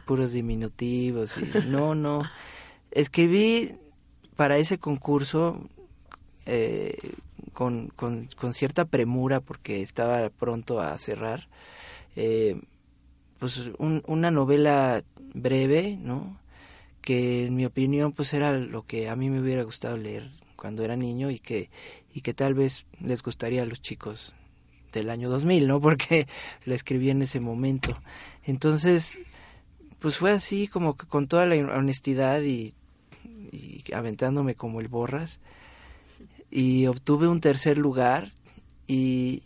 Puros 0.06 0.32
diminutivos 0.32 1.38
y 1.38 1.68
no, 1.68 1.94
no. 1.94 2.24
Escribí 2.91 3.74
para 4.38 4.58
ese 4.58 4.77
concurso 4.77 5.70
eh, 6.45 6.98
con, 7.53 7.89
con, 7.89 8.27
con, 8.36 8.53
cierta 8.53 8.86
premura 8.86 9.41
porque 9.41 9.81
estaba 9.81 10.29
pronto 10.29 10.79
a 10.79 10.98
cerrar, 10.98 11.48
eh, 12.15 12.60
pues 13.39 13.71
una 13.77 14.31
novela 14.31 15.03
breve, 15.33 15.98
¿no? 16.00 16.39
Que 17.01 17.45
en 17.45 17.55
mi 17.55 17.65
opinión 17.65 18.12
pues 18.13 18.33
era 18.33 18.53
lo 18.53 18.86
que 18.86 19.10
a 19.10 19.15
mí 19.15 19.29
me 19.29 19.39
hubiera 19.39 19.63
gustado 19.63 19.98
leer 19.98 20.29
cuando 20.55 20.83
era 20.83 20.95
niño 20.95 21.31
y 21.31 21.39
que, 21.39 21.69
y 22.13 22.21
que 22.21 22.33
tal 22.33 22.53
vez 22.53 22.86
les 23.00 23.24
gustaría 23.24 23.63
a 23.63 23.65
los 23.65 23.81
chicos 23.81 24.33
del 24.91 25.10
año 25.10 25.29
2000, 25.29 25.67
¿no? 25.67 25.81
Porque 25.81 26.27
lo 26.65 26.75
escribí 26.75 27.10
en 27.10 27.21
ese 27.21 27.39
momento. 27.39 28.00
Entonces, 28.43 29.19
pues 30.00 30.17
fue 30.17 30.31
así 30.31 30.67
como 30.67 30.95
que 30.98 31.07
con 31.07 31.27
toda 31.27 31.45
la 31.45 31.55
honestidad 31.75 32.41
y 32.41 32.74
aventándome 33.93 34.55
como 34.55 34.79
el 34.79 34.88
borras 34.88 35.39
y 36.51 36.88
obtuve 36.88 37.27
un 37.27 37.39
tercer 37.39 37.77
lugar 37.77 38.34
y, 38.88 39.43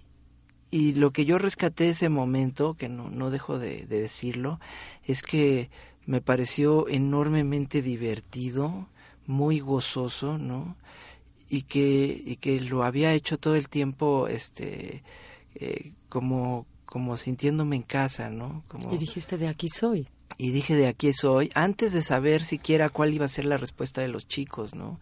y 0.72 0.96
lo 0.96 1.12
que 1.12 1.26
yo 1.26 1.38
rescaté 1.38 1.90
ese 1.90 2.10
momento, 2.10 2.74
que 2.74 2.90
no, 2.90 3.10
no 3.10 3.30
dejo 3.30 3.60
de, 3.60 3.86
decirlo, 3.86 4.60
es 5.06 5.22
que 5.22 5.70
me 6.06 6.20
pareció 6.20 6.90
enormemente 6.90 7.82
divertido, 7.82 8.90
muy 9.28 9.60
gozoso, 9.60 10.38
¿no? 10.38 10.76
Y 11.48 11.64
que, 11.64 12.22
y 12.26 12.36
que 12.38 12.60
lo 12.60 12.84
había 12.84 13.14
hecho 13.14 13.38
todo 13.38 13.56
el 13.56 13.70
tiempo, 13.70 14.28
este, 14.28 15.04
eh, 15.56 15.94
como, 16.10 16.66
como 16.86 17.18
sintiéndome 17.18 17.76
en 17.76 17.84
casa, 17.84 18.30
¿no? 18.30 18.64
Como, 18.68 18.94
y 18.94 18.98
dijiste, 18.98 19.38
de 19.38 19.48
aquí 19.48 19.70
soy 19.70 20.08
y 20.38 20.52
dije 20.52 20.76
de 20.76 20.88
aquí 20.88 21.14
soy 21.14 21.52
antes 21.56 21.94
de 21.94 22.04
saber 22.04 22.44
siquiera 22.44 22.90
cuál 22.90 23.14
iba 23.14 23.26
a 23.26 23.30
ser 23.30 23.46
la 23.46 23.58
respuesta 23.58 24.02
de 24.02 24.08
los 24.08 24.28
chicos, 24.28 24.76
¿no? 24.76 25.00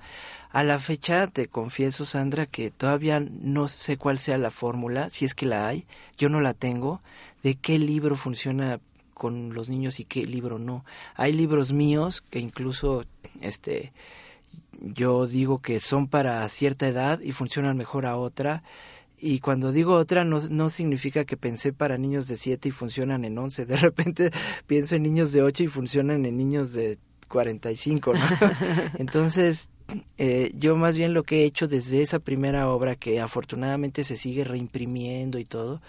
A 0.51 0.63
la 0.63 0.77
fecha 0.79 1.27
te 1.27 1.47
confieso, 1.47 2.05
Sandra, 2.05 2.45
que 2.45 2.69
todavía 2.69 3.19
no 3.19 3.67
sé 3.67 3.97
cuál 3.97 4.19
sea 4.19 4.37
la 4.37 4.51
fórmula, 4.51 5.09
si 5.09 5.25
es 5.25 5.33
que 5.33 5.47
la 5.47 5.67
hay, 5.67 5.85
yo 6.17 6.29
no 6.29 6.41
la 6.41 6.53
tengo, 6.53 7.01
de 7.41 7.55
qué 7.55 7.79
libro 7.79 8.15
funciona 8.15 8.79
con 9.13 9.53
los 9.53 9.69
niños 9.69 9.99
y 9.99 10.05
qué 10.05 10.25
libro 10.25 10.59
no. 10.59 10.85
Hay 11.15 11.33
libros 11.33 11.71
míos 11.71 12.23
que 12.29 12.39
incluso 12.39 13.05
este 13.41 13.93
yo 14.81 15.27
digo 15.27 15.61
que 15.61 15.79
son 15.79 16.07
para 16.07 16.47
cierta 16.49 16.87
edad 16.87 17.19
y 17.21 17.31
funcionan 17.31 17.77
mejor 17.77 18.05
a 18.05 18.17
otra 18.17 18.63
y 19.25 19.39
cuando 19.39 19.71
digo 19.71 19.93
otra 19.93 20.25
no, 20.25 20.41
no 20.49 20.69
significa 20.69 21.23
que 21.23 21.37
pensé 21.37 21.71
para 21.71 21.97
niños 21.97 22.27
de 22.27 22.35
7 22.35 22.67
y 22.67 22.71
funcionan 22.71 23.23
en 23.23 23.37
11. 23.37 23.65
De 23.65 23.77
repente 23.77 24.31
pienso 24.67 24.95
en 24.95 25.03
niños 25.03 25.31
de 25.31 25.41
8 25.41 25.63
y 25.63 25.67
funcionan 25.67 26.25
en 26.25 26.35
niños 26.35 26.73
de 26.73 26.97
45, 27.29 28.13
¿no? 28.13 28.19
Entonces, 28.99 29.69
eh, 30.17 30.51
yo 30.55 30.75
más 30.75 30.97
bien 30.97 31.13
lo 31.13 31.23
que 31.23 31.41
he 31.41 31.45
hecho 31.45 31.69
desde 31.69 32.01
esa 32.01 32.19
primera 32.19 32.69
obra, 32.69 32.97
que 32.97 33.21
afortunadamente 33.21 34.03
se 34.03 34.17
sigue 34.17 34.43
reimprimiendo 34.43 35.39
y 35.39 35.45
todo, 35.45 35.81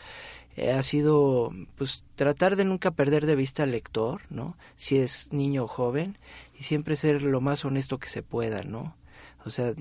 eh, 0.57 0.71
ha 0.71 0.83
sido 0.85 1.51
pues 1.75 2.05
tratar 2.15 2.55
de 2.55 2.65
nunca 2.65 2.93
perder 2.93 3.27
de 3.27 3.35
vista 3.35 3.65
al 3.65 3.73
lector, 3.73 4.23
¿no? 4.31 4.57
Si 4.77 4.97
es 4.99 5.33
niño 5.33 5.65
o 5.65 5.69
joven, 5.69 6.19
y 6.57 6.63
siempre 6.63 6.95
ser 6.95 7.21
lo 7.23 7.41
más 7.41 7.65
honesto 7.65 7.99
que 7.99 8.09
se 8.09 8.23
pueda, 8.23 8.63
¿no? 8.63 8.97
O 9.45 9.51
sea, 9.51 9.75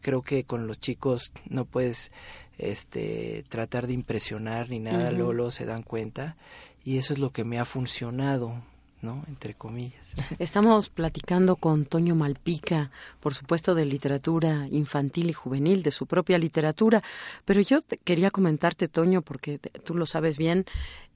creo 0.00 0.22
que 0.22 0.44
con 0.44 0.66
los 0.66 0.78
chicos 0.78 1.32
no 1.48 1.64
puedes 1.64 2.12
este 2.58 3.44
tratar 3.48 3.86
de 3.86 3.92
impresionar 3.92 4.70
ni 4.70 4.78
nada, 4.78 5.10
Lolo 5.10 5.50
se 5.50 5.66
dan 5.66 5.82
cuenta 5.82 6.36
y 6.84 6.98
eso 6.98 7.12
es 7.12 7.18
lo 7.18 7.30
que 7.30 7.44
me 7.44 7.58
ha 7.58 7.64
funcionado, 7.64 8.62
¿no? 9.02 9.24
Entre 9.28 9.54
comillas. 9.54 10.06
Estamos 10.38 10.88
platicando 10.88 11.56
con 11.56 11.84
Toño 11.84 12.14
Malpica, 12.14 12.90
por 13.20 13.34
supuesto 13.34 13.74
de 13.74 13.84
literatura 13.84 14.68
infantil 14.70 15.30
y 15.30 15.32
juvenil, 15.32 15.82
de 15.82 15.90
su 15.90 16.06
propia 16.06 16.38
literatura, 16.38 17.02
pero 17.44 17.60
yo 17.60 17.80
quería 18.04 18.30
comentarte, 18.30 18.88
Toño, 18.88 19.22
porque 19.22 19.58
tú 19.58 19.94
lo 19.94 20.06
sabes 20.06 20.38
bien, 20.38 20.64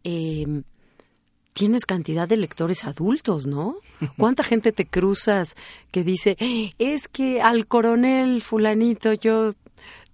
eh, 0.04 0.62
tienes 1.54 1.84
cantidad 1.84 2.28
de 2.28 2.36
lectores 2.36 2.84
adultos, 2.84 3.46
¿no? 3.46 3.76
¿Cuánta 4.18 4.42
gente 4.42 4.72
te 4.72 4.86
cruzas 4.86 5.56
que 5.90 6.04
dice, 6.04 6.36
es 6.78 7.08
que 7.08 7.40
al 7.40 7.66
coronel 7.66 8.42
fulanito 8.42 9.12
yo 9.12 9.52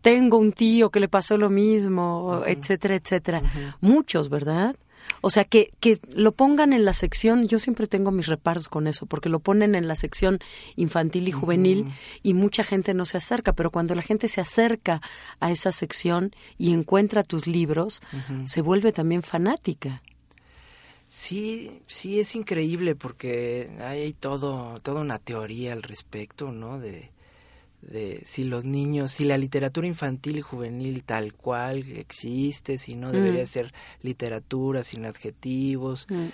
tengo 0.00 0.38
un 0.38 0.53
tío 0.53 0.91
que 0.91 1.00
le 1.00 1.09
pasó 1.09 1.37
lo 1.37 1.50
mismo, 1.50 2.43
etcétera, 2.47 2.97
etcétera? 2.97 3.43
Muchos, 3.81 4.29
¿verdad? 4.29 4.76
O 5.21 5.31
sea, 5.31 5.45
que, 5.45 5.73
que 5.81 5.99
lo 6.15 6.33
pongan 6.33 6.73
en 6.73 6.85
la 6.85 6.93
sección, 6.93 7.49
yo 7.49 7.59
siempre 7.59 7.87
tengo 7.87 8.11
mis 8.11 8.26
reparos 8.26 8.69
con 8.69 8.87
eso, 8.87 9.07
porque 9.07 9.29
lo 9.29 9.41
ponen 9.41 9.75
en 9.75 9.88
la 9.88 9.97
sección 9.97 10.38
infantil 10.76 11.29
y 11.29 11.33
juvenil 11.33 11.93
y 12.23 12.35
mucha 12.35 12.65
gente 12.65 12.95
no 12.95 13.05
se 13.05 13.17
acerca, 13.17 13.53
pero 13.53 13.71
cuando 13.71 13.95
la 13.95 14.03
gente 14.03 14.29
se 14.29 14.41
acerca 14.41 15.00
a 15.41 15.50
esa 15.50 15.73
sección 15.73 16.33
y 16.59 16.73
encuentra 16.73 17.23
tus 17.23 17.47
libros, 17.47 18.03
se 18.45 18.61
vuelve 18.62 18.93
también 18.93 19.23
fanática. 19.23 20.03
Sí, 21.09 21.83
sí, 21.87 22.19
es 22.19 22.35
increíble 22.35 22.97
porque 22.97 23.71
hay 23.81 24.12
todo, 24.12 24.81
toda 24.81 25.00
una 25.00 25.21
teoría 25.21 25.73
al 25.73 25.85
respecto, 25.85 26.50
¿no? 26.50 26.81
De, 26.81 27.11
de 27.87 28.23
si 28.26 28.45
los 28.45 28.64
niños, 28.64 29.12
si 29.12 29.25
la 29.25 29.38
literatura 29.38 29.87
infantil 29.87 30.38
y 30.38 30.43
juvenil 30.43 31.05
tal 31.05 31.35
cual 31.35 31.85
existe, 31.93 32.78
si 32.78 32.95
no 32.95 33.12
debería 33.12 33.45
mm. 33.45 33.49
ser 33.49 33.75
literatura 34.02 34.83
sin 34.83 35.07
adjetivos, 35.07 36.07
mm. 36.09 36.26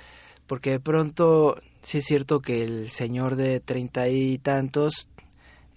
porque 0.47 0.71
de 0.71 0.81
pronto 0.81 1.61
sí 1.83 1.99
es 1.99 2.05
cierto 2.05 2.41
que 2.41 2.63
el 2.63 2.89
señor 2.91 3.37
de 3.37 3.61
treinta 3.61 4.09
y 4.09 4.39
tantos 4.39 5.09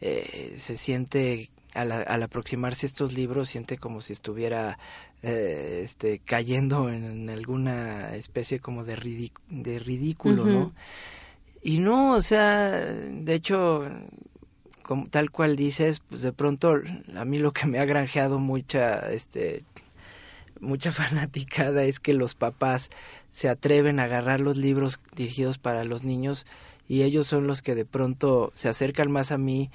eh, 0.01 0.55
se 0.57 0.77
siente 0.77 1.49
al, 1.73 1.91
al, 1.91 2.23
aproximarse 2.23 2.85
estos 2.85 3.13
libros 3.13 3.49
siente 3.49 3.77
como 3.77 3.99
si 3.99 4.13
estuviera 4.13 4.79
eh, 5.23 5.81
este, 5.83 6.19
cayendo 6.19 6.89
en, 6.89 7.29
alguna 7.29 8.15
especie 8.15 8.59
como 8.59 8.83
de, 8.83 9.31
de 9.49 9.79
ridículo, 9.79 10.45
¿no? 10.45 10.73
Y 11.63 11.79
no, 11.79 12.13
o 12.13 12.21
sea, 12.21 12.69
de 12.69 13.33
hecho, 13.33 13.89
tal 15.09 15.31
cual 15.31 15.55
dices, 15.55 16.01
pues 16.07 16.21
de 16.21 16.33
pronto 16.33 16.81
a 17.15 17.25
mí 17.25 17.37
lo 17.37 17.51
que 17.53 17.65
me 17.65 17.79
ha 17.79 17.85
granjeado 17.85 18.39
mucha, 18.39 19.11
este, 19.11 19.63
mucha 20.59 20.91
fanaticada 20.93 21.83
es 21.85 21.99
que 21.99 22.13
los 22.13 22.35
papás 22.35 22.89
se 23.31 23.49
atreven 23.49 23.99
a 23.99 24.03
agarrar 24.03 24.39
los 24.39 24.57
libros 24.57 24.99
dirigidos 25.15 25.57
para 25.57 25.83
los 25.83 26.03
niños 26.03 26.45
y 26.87 27.01
ellos 27.01 27.27
son 27.27 27.47
los 27.47 27.61
que 27.61 27.75
de 27.75 27.85
pronto 27.85 28.51
se 28.55 28.69
acercan 28.69 29.11
más 29.11 29.31
a 29.31 29.37
mí 29.37 29.71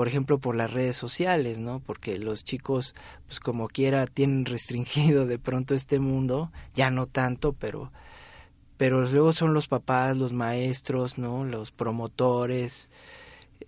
por 0.00 0.08
ejemplo, 0.08 0.38
por 0.38 0.56
las 0.56 0.72
redes 0.72 0.96
sociales, 0.96 1.58
¿no? 1.58 1.80
Porque 1.80 2.16
los 2.16 2.42
chicos, 2.42 2.94
pues 3.26 3.38
como 3.38 3.68
quiera, 3.68 4.06
tienen 4.06 4.46
restringido 4.46 5.26
de 5.26 5.38
pronto 5.38 5.74
este 5.74 5.98
mundo, 5.98 6.50
ya 6.74 6.90
no 6.90 7.04
tanto, 7.04 7.52
pero, 7.52 7.92
pero 8.78 9.02
luego 9.02 9.34
son 9.34 9.52
los 9.52 9.68
papás, 9.68 10.16
los 10.16 10.32
maestros, 10.32 11.18
¿no? 11.18 11.44
Los 11.44 11.70
promotores, 11.70 12.88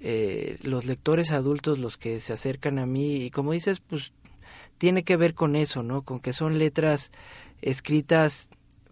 eh, 0.05 0.59
los 0.63 0.85
lectores 0.85 1.31
adultos 1.31 1.79
los 1.79 1.97
que 1.97 2.19
se 2.19 2.33
acercan 2.33 2.81
a 2.81 2.87
mí 2.87 3.17
y 3.17 3.31
como 3.31 3.53
dices, 3.53 3.79
pues 3.81 4.13
tiene 4.77 5.05
que 5.05 5.17
ver 5.17 5.35
con 5.35 5.55
eso, 5.55 5.85
¿no? 5.85 6.03
Con 6.03 6.19
que 6.19 6.33
son 6.33 6.59
letras 6.59 7.13
escritas 7.61 8.49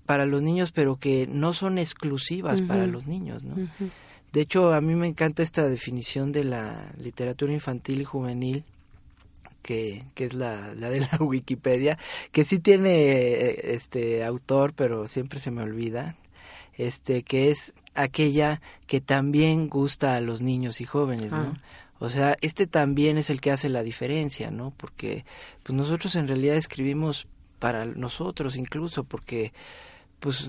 para 0.07 0.25
los 0.25 0.41
niños, 0.41 0.71
pero 0.71 0.97
que 0.97 1.27
no 1.27 1.53
son 1.53 1.79
exclusivas 1.79 2.61
para 2.63 2.87
los 2.87 3.09
niños, 3.09 3.43
¿no? 3.43 3.57
De 4.33 4.41
hecho, 4.41 4.73
a 4.73 4.81
mí 4.81 4.95
me 4.95 5.09
encanta 5.09 5.43
esta 5.43 5.69
definición 5.69 6.31
de 6.31 6.45
la 6.45 6.93
literatura 6.97 7.53
infantil 7.53 8.03
y 8.03 8.05
juvenil, 8.05 8.65
que, 9.63 10.05
que 10.15 10.27
es 10.27 10.35
la, 10.35 10.75
la 10.77 10.91
de 10.91 11.01
la 11.01 11.17
Wikipedia, 11.21 11.99
que 12.31 12.45
sí 12.45 12.61
tiene 12.61 12.93
eh, 12.93 13.75
este 13.75 14.25
autor, 14.25 14.75
pero 14.75 15.09
siempre 15.09 15.41
se 15.41 15.51
me 15.51 15.63
olvida, 15.63 16.17
este, 16.75 17.25
que 17.25 17.51
es 17.51 17.75
aquella 17.95 18.61
que 18.87 19.01
también 19.01 19.69
gusta 19.69 20.15
a 20.15 20.21
los 20.21 20.43
niños 20.43 20.81
y 20.81 20.85
jóvenes, 20.85 21.33
¿no? 21.33 21.57
Ah. 21.57 21.59
O 21.99 22.09
sea, 22.09 22.37
este 22.41 22.67
también 22.67 23.19
es 23.19 23.29
el 23.29 23.41
que 23.41 23.51
hace 23.51 23.69
la 23.69 23.83
diferencia, 23.83 24.51
¿no? 24.51 24.73
Porque 24.77 25.25
pues 25.63 25.77
nosotros 25.77 26.17
en 26.17 26.29
realidad 26.29 26.57
escribimos 26.57 27.27
para 27.59 27.85
nosotros 27.85 28.57
incluso, 28.57 29.05
porque 29.05 29.53
pues 30.21 30.49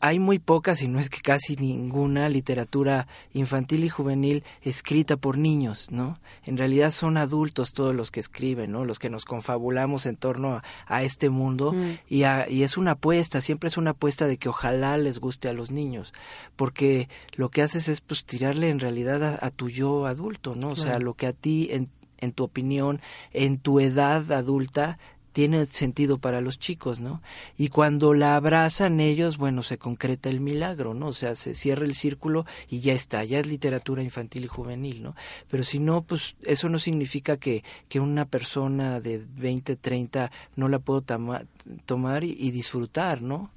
hay 0.00 0.18
muy 0.18 0.38
poca, 0.38 0.74
si 0.74 0.88
no 0.88 0.98
es 0.98 1.10
que 1.10 1.20
casi 1.20 1.54
ninguna 1.56 2.28
literatura 2.30 3.06
infantil 3.34 3.84
y 3.84 3.90
juvenil 3.90 4.44
escrita 4.62 5.18
por 5.18 5.36
niños, 5.36 5.88
¿no? 5.90 6.18
En 6.44 6.56
realidad 6.56 6.90
son 6.90 7.18
adultos 7.18 7.72
todos 7.72 7.94
los 7.94 8.10
que 8.10 8.20
escriben, 8.20 8.72
¿no? 8.72 8.86
Los 8.86 8.98
que 8.98 9.10
nos 9.10 9.26
confabulamos 9.26 10.06
en 10.06 10.16
torno 10.16 10.62
a, 10.86 11.02
este 11.02 11.28
mundo 11.28 11.72
mm. 11.72 11.98
y, 12.08 12.22
y, 12.48 12.62
es 12.62 12.76
una 12.76 12.92
apuesta, 12.92 13.40
siempre 13.40 13.68
es 13.68 13.76
una 13.76 13.90
apuesta 13.90 14.26
de 14.26 14.38
que 14.38 14.48
ojalá 14.48 14.96
les 14.96 15.18
guste 15.18 15.48
a 15.48 15.52
los 15.52 15.70
niños, 15.70 16.12
porque 16.56 17.08
lo 17.34 17.50
que 17.50 17.62
haces 17.62 17.88
es 17.88 18.00
pues 18.00 18.24
tirarle 18.24 18.70
en 18.70 18.80
realidad 18.80 19.38
a, 19.40 19.50
tu 19.50 19.68
yo 19.68 20.06
adulto, 20.06 20.54
¿no? 20.54 20.70
O 20.70 20.76
sea, 20.76 20.98
lo 20.98 21.14
que 21.14 21.26
a 21.26 21.32
ti 21.32 21.68
en, 21.70 21.90
en 22.18 22.32
tu 22.32 22.44
opinión, 22.44 23.00
en 23.32 23.58
tu 23.58 23.80
edad 23.80 24.30
adulta 24.32 24.98
tiene 25.32 25.66
sentido 25.66 26.18
para 26.18 26.40
los 26.40 26.58
chicos, 26.58 27.00
¿no? 27.00 27.22
Y 27.56 27.68
cuando 27.68 28.14
la 28.14 28.36
abrazan 28.36 29.00
ellos, 29.00 29.36
bueno, 29.36 29.62
se 29.62 29.78
concreta 29.78 30.28
el 30.28 30.40
milagro, 30.40 30.94
¿no? 30.94 31.08
O 31.08 31.12
sea, 31.12 31.34
se 31.34 31.54
cierra 31.54 31.84
el 31.84 31.94
círculo 31.94 32.46
y 32.68 32.80
ya 32.80 32.92
está, 32.92 33.24
ya 33.24 33.38
es 33.38 33.46
literatura 33.46 34.02
infantil 34.02 34.44
y 34.44 34.48
juvenil, 34.48 35.02
¿no? 35.02 35.14
Pero 35.48 35.62
si 35.62 35.78
no, 35.78 36.02
pues 36.02 36.36
eso 36.42 36.68
no 36.68 36.78
significa 36.78 37.36
que, 37.36 37.62
que 37.88 38.00
una 38.00 38.24
persona 38.24 39.00
de 39.00 39.24
20, 39.36 39.76
30 39.76 40.32
no 40.56 40.68
la 40.68 40.78
puedo 40.78 41.02
tomar 41.02 42.24
y, 42.24 42.50
disfrutar, 42.50 43.22
¿no? 43.22 43.50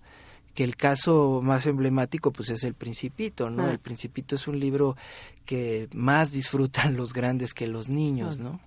que 0.53 0.63
el 0.63 0.75
caso 0.75 1.41
más 1.41 1.65
emblemático 1.65 2.31
pues 2.31 2.51
es 2.51 2.63
el 2.63 2.75
Principito, 2.75 3.49
¿no? 3.49 3.65
Ah. 3.65 3.71
El 3.71 3.79
Principito 3.79 4.35
es 4.35 4.47
un 4.47 4.59
libro 4.59 4.95
que 5.45 5.89
más 5.95 6.31
disfrutan 6.31 6.95
los 6.95 7.11
grandes 7.11 7.55
que 7.55 7.65
los 7.65 7.89
niños, 7.89 8.37
¿no? 8.37 8.59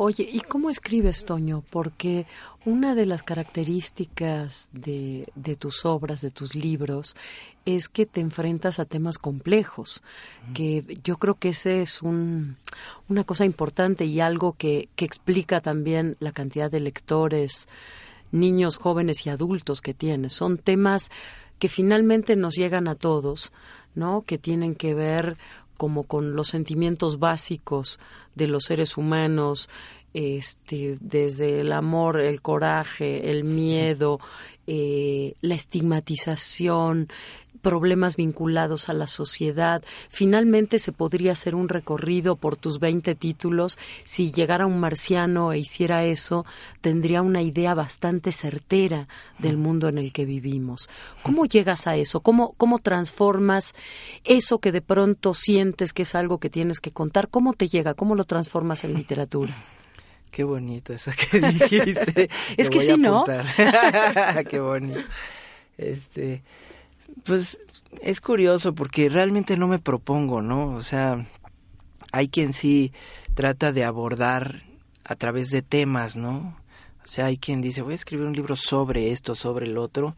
Oye, 0.00 0.30
¿y 0.32 0.38
cómo 0.42 0.70
escribes, 0.70 1.24
Toño? 1.24 1.64
Porque 1.70 2.24
una 2.64 2.94
de 2.94 3.04
las 3.04 3.24
características 3.24 4.68
de, 4.70 5.26
de, 5.34 5.56
tus 5.56 5.84
obras, 5.84 6.20
de 6.20 6.30
tus 6.30 6.54
libros, 6.54 7.16
es 7.64 7.88
que 7.88 8.06
te 8.06 8.20
enfrentas 8.20 8.78
a 8.78 8.84
temas 8.84 9.18
complejos, 9.18 10.04
que 10.54 11.00
yo 11.02 11.16
creo 11.16 11.34
que 11.34 11.48
ese 11.48 11.82
es 11.82 12.00
un, 12.00 12.58
una 13.08 13.24
cosa 13.24 13.44
importante 13.44 14.04
y 14.04 14.20
algo 14.20 14.52
que, 14.52 14.88
que 14.94 15.04
explica 15.04 15.60
también 15.60 16.16
la 16.20 16.30
cantidad 16.30 16.70
de 16.70 16.78
lectores, 16.78 17.66
niños, 18.30 18.76
jóvenes 18.76 19.26
y 19.26 19.30
adultos 19.30 19.80
que 19.80 19.94
tienes. 19.94 20.32
Son 20.32 20.58
temas 20.58 21.10
que 21.58 21.68
finalmente 21.68 22.36
nos 22.36 22.54
llegan 22.54 22.86
a 22.86 22.94
todos, 22.94 23.50
¿no? 23.96 24.22
Que 24.22 24.38
tienen 24.38 24.76
que 24.76 24.94
ver 24.94 25.36
como 25.78 26.02
con 26.02 26.34
los 26.34 26.48
sentimientos 26.48 27.18
básicos 27.18 27.98
de 28.38 28.46
los 28.46 28.64
seres 28.64 28.96
humanos, 28.96 29.68
este, 30.14 30.96
desde 31.00 31.60
el 31.60 31.72
amor, 31.72 32.20
el 32.20 32.40
coraje, 32.40 33.30
el 33.30 33.44
miedo, 33.44 34.18
eh, 34.66 35.34
la 35.42 35.54
estigmatización, 35.54 37.08
problemas 37.68 38.16
vinculados 38.16 38.88
a 38.88 38.94
la 38.94 39.06
sociedad. 39.06 39.82
Finalmente 40.08 40.78
se 40.78 40.90
podría 40.90 41.32
hacer 41.32 41.54
un 41.54 41.68
recorrido 41.68 42.34
por 42.34 42.56
tus 42.56 42.80
20 42.80 43.14
títulos. 43.14 43.78
Si 44.04 44.32
llegara 44.32 44.64
un 44.64 44.80
marciano 44.80 45.52
e 45.52 45.58
hiciera 45.58 46.02
eso, 46.04 46.46
tendría 46.80 47.20
una 47.20 47.42
idea 47.42 47.74
bastante 47.74 48.32
certera 48.32 49.06
del 49.36 49.58
mundo 49.58 49.86
en 49.88 49.98
el 49.98 50.14
que 50.14 50.24
vivimos. 50.24 50.88
¿Cómo 51.22 51.44
llegas 51.44 51.86
a 51.86 51.96
eso? 51.96 52.20
¿Cómo, 52.20 52.54
cómo 52.56 52.78
transformas 52.78 53.74
eso 54.24 54.60
que 54.60 54.72
de 54.72 54.80
pronto 54.80 55.34
sientes 55.34 55.92
que 55.92 56.04
es 56.04 56.14
algo 56.14 56.38
que 56.38 56.48
tienes 56.48 56.80
que 56.80 56.90
contar? 56.90 57.28
¿Cómo 57.28 57.52
te 57.52 57.68
llega? 57.68 57.92
¿Cómo 57.92 58.14
lo 58.14 58.24
transformas 58.24 58.82
en 58.84 58.94
literatura? 58.94 59.52
Qué 60.30 60.42
bonito 60.42 60.94
eso 60.94 61.10
que 61.12 61.38
dijiste. 61.38 62.30
es 62.56 62.70
que 62.70 62.80
sí, 62.80 62.96
¿no? 62.96 63.26
Qué 64.48 64.58
bonito. 64.58 65.00
Este, 65.76 66.42
pues 67.24 67.58
es 68.02 68.20
curioso 68.20 68.74
porque 68.74 69.08
realmente 69.08 69.56
no 69.56 69.68
me 69.68 69.78
propongo, 69.78 70.42
¿no? 70.42 70.74
O 70.74 70.82
sea, 70.82 71.26
hay 72.12 72.28
quien 72.28 72.52
sí 72.52 72.92
trata 73.34 73.72
de 73.72 73.84
abordar 73.84 74.62
a 75.04 75.16
través 75.16 75.50
de 75.50 75.62
temas, 75.62 76.16
¿no? 76.16 76.56
O 77.04 77.06
sea, 77.06 77.26
hay 77.26 77.38
quien 77.38 77.62
dice, 77.62 77.82
voy 77.82 77.92
a 77.92 77.96
escribir 77.96 78.26
un 78.26 78.34
libro 78.34 78.56
sobre 78.56 79.12
esto, 79.12 79.34
sobre 79.34 79.66
el 79.66 79.78
otro. 79.78 80.16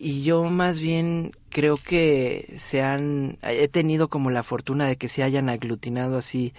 Y 0.00 0.22
yo 0.22 0.44
más 0.44 0.78
bien 0.80 1.32
creo 1.48 1.76
que 1.76 2.56
se 2.58 2.82
han, 2.82 3.38
he 3.42 3.68
tenido 3.68 4.08
como 4.08 4.30
la 4.30 4.44
fortuna 4.44 4.86
de 4.86 4.96
que 4.96 5.08
se 5.08 5.24
hayan 5.24 5.48
aglutinado 5.48 6.16
así, 6.16 6.54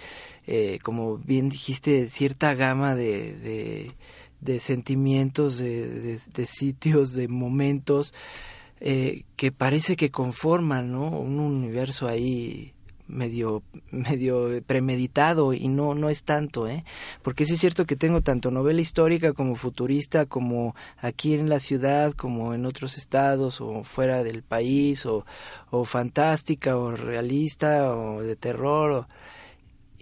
eh, 0.46 0.78
como 0.82 1.16
bien 1.16 1.48
dijiste, 1.48 2.08
cierta 2.08 2.54
gama 2.54 2.94
de, 2.94 3.34
de, 3.36 3.92
de 4.40 4.60
sentimientos, 4.60 5.58
de, 5.58 6.18
de, 6.18 6.46
sitios, 6.46 7.14
de 7.14 7.28
momentos 7.28 8.12
eh, 8.80 9.24
que 9.36 9.52
parece 9.52 9.96
que 9.96 10.10
conforman 10.10 10.92
¿no? 10.92 11.08
un 11.08 11.38
universo 11.38 12.08
ahí 12.08 12.74
medio 13.10 13.62
medio 13.90 14.62
premeditado 14.64 15.52
y 15.52 15.68
no 15.68 15.94
no 15.94 16.08
es 16.08 16.22
tanto 16.22 16.68
eh 16.68 16.84
porque 17.22 17.44
sí 17.44 17.54
es 17.54 17.60
cierto 17.60 17.84
que 17.84 17.96
tengo 17.96 18.20
tanto 18.22 18.50
novela 18.50 18.80
histórica 18.80 19.32
como 19.32 19.54
futurista 19.56 20.26
como 20.26 20.74
aquí 20.98 21.34
en 21.34 21.48
la 21.48 21.60
ciudad 21.60 22.12
como 22.12 22.54
en 22.54 22.64
otros 22.66 22.96
estados 22.96 23.60
o 23.60 23.84
fuera 23.84 24.22
del 24.22 24.42
país 24.42 25.04
o, 25.06 25.26
o 25.70 25.84
fantástica 25.84 26.76
o 26.76 26.92
realista 26.92 27.94
o 27.94 28.22
de 28.22 28.36
terror 28.36 29.06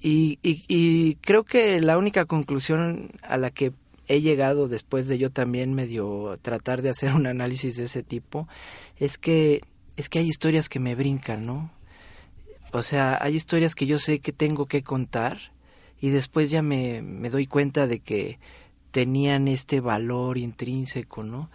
y, 0.00 0.38
y, 0.42 0.64
y 0.68 1.16
creo 1.16 1.42
que 1.44 1.81
la 1.81 1.98
única 1.98 2.24
conclusión 2.24 3.11
a 3.22 3.37
la 3.37 3.50
que 3.50 3.72
he 4.09 4.21
llegado 4.21 4.68
después 4.68 5.07
de 5.07 5.18
yo 5.18 5.31
también 5.31 5.75
medio 5.75 6.38
tratar 6.42 6.83
de 6.83 6.90
hacer 6.90 7.14
un 7.14 7.27
análisis 7.27 7.77
de 7.77 7.85
ese 7.85 8.03
tipo, 8.03 8.49
es 8.99 9.18
que 9.18 9.62
es 9.97 10.09
que 10.09 10.21
hay 10.21 10.29
historias 10.29 10.68
que 10.68 10.79
me 10.79 10.94
brincan, 10.94 11.44
¿no? 11.44 11.73
O 12.73 12.83
sea, 12.83 13.18
hay 13.21 13.35
historias 13.35 13.75
que 13.75 13.87
yo 13.87 13.99
sé 13.99 14.21
que 14.21 14.33
tengo 14.33 14.66
que 14.66 14.83
contar 14.83 15.38
y 16.01 16.11
después 16.11 16.51
ya 16.51 16.62
me, 16.62 17.03
me 17.03 17.31
doy 17.31 17.47
cuenta 17.47 17.87
de 17.87 17.99
que 17.99 18.38
tenían 18.92 19.49
este 19.49 19.81
valor 19.81 20.38
intrínseco, 20.38 21.25
¿no? 21.25 21.51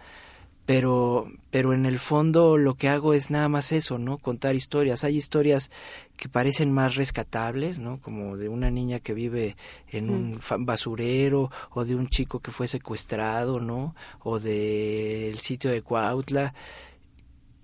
Pero 0.66 1.30
pero 1.50 1.72
en 1.72 1.86
el 1.86 1.98
fondo 1.98 2.56
lo 2.56 2.74
que 2.74 2.88
hago 2.88 3.14
es 3.14 3.30
nada 3.30 3.48
más 3.48 3.70
eso, 3.70 3.98
¿no? 3.98 4.18
Contar 4.18 4.54
historias. 4.54 5.04
Hay 5.04 5.16
historias 5.16 5.70
que 6.16 6.28
parecen 6.28 6.72
más 6.72 6.96
rescatables, 6.96 7.78
¿no? 7.78 8.00
Como 8.00 8.36
de 8.36 8.48
una 8.48 8.70
niña 8.70 8.98
que 8.98 9.14
vive 9.14 9.56
en 9.88 10.10
un 10.10 10.40
basurero 10.60 11.50
o 11.70 11.84
de 11.84 11.94
un 11.94 12.06
chico 12.08 12.40
que 12.40 12.50
fue 12.50 12.66
secuestrado, 12.66 13.60
¿no? 13.60 13.94
O 14.22 14.40
del 14.40 15.38
sitio 15.38 15.70
de 15.70 15.82
Cuautla. 15.82 16.54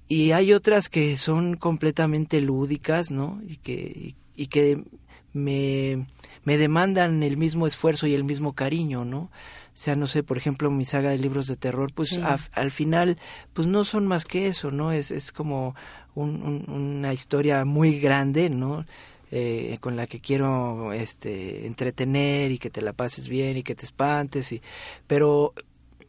Y 0.07 0.33
hay 0.33 0.53
otras 0.53 0.89
que 0.89 1.17
son 1.17 1.57
completamente 1.57 2.41
lúdicas, 2.41 3.11
¿no? 3.11 3.41
Y 3.47 3.57
que 3.57 4.15
y 4.37 4.47
que 4.49 4.85
me 5.33 6.07
me 6.45 6.59
demandan 6.59 7.23
el 7.23 7.37
mismo 7.37 7.67
esfuerzo 7.67 8.07
y 8.07 8.15
el 8.15 8.25
mismo 8.25 8.55
cariño, 8.55 9.05
¿no? 9.05 9.31
O 9.75 9.83
sea, 9.83 9.97
no 9.97 10.07
sé, 10.07 10.23
por 10.23 10.37
ejemplo, 10.37 10.71
mi 10.71 10.85
saga 10.85 11.11
de 11.11 11.19
libros 11.19 11.47
de 11.47 11.57
terror, 11.57 11.93
pues 11.95 12.21
al 12.53 12.71
final, 12.71 13.19
pues 13.53 13.67
no 13.67 13.85
son 13.85 14.07
más 14.07 14.25
que 14.25 14.47
eso, 14.47 14.71
¿no? 14.71 14.93
Es, 14.93 15.11
es 15.11 15.33
como 15.33 15.75
una 16.15 17.13
historia 17.13 17.65
muy 17.65 17.99
grande, 17.99 18.51
¿no? 18.51 18.85
Eh, 19.33 19.79
con 19.81 19.95
la 19.95 20.09
que 20.09 20.21
quiero 20.21 20.93
este 20.93 21.67
entretener 21.67 22.51
y 22.51 22.59
que 22.59 22.69
te 22.69 22.83
la 22.83 22.93
pases 22.93 23.29
bien 23.29 23.57
y 23.57 23.63
que 23.63 23.77
te 23.77 23.85
espantes 23.85 24.51
y 24.51 24.61
pero 25.07 25.55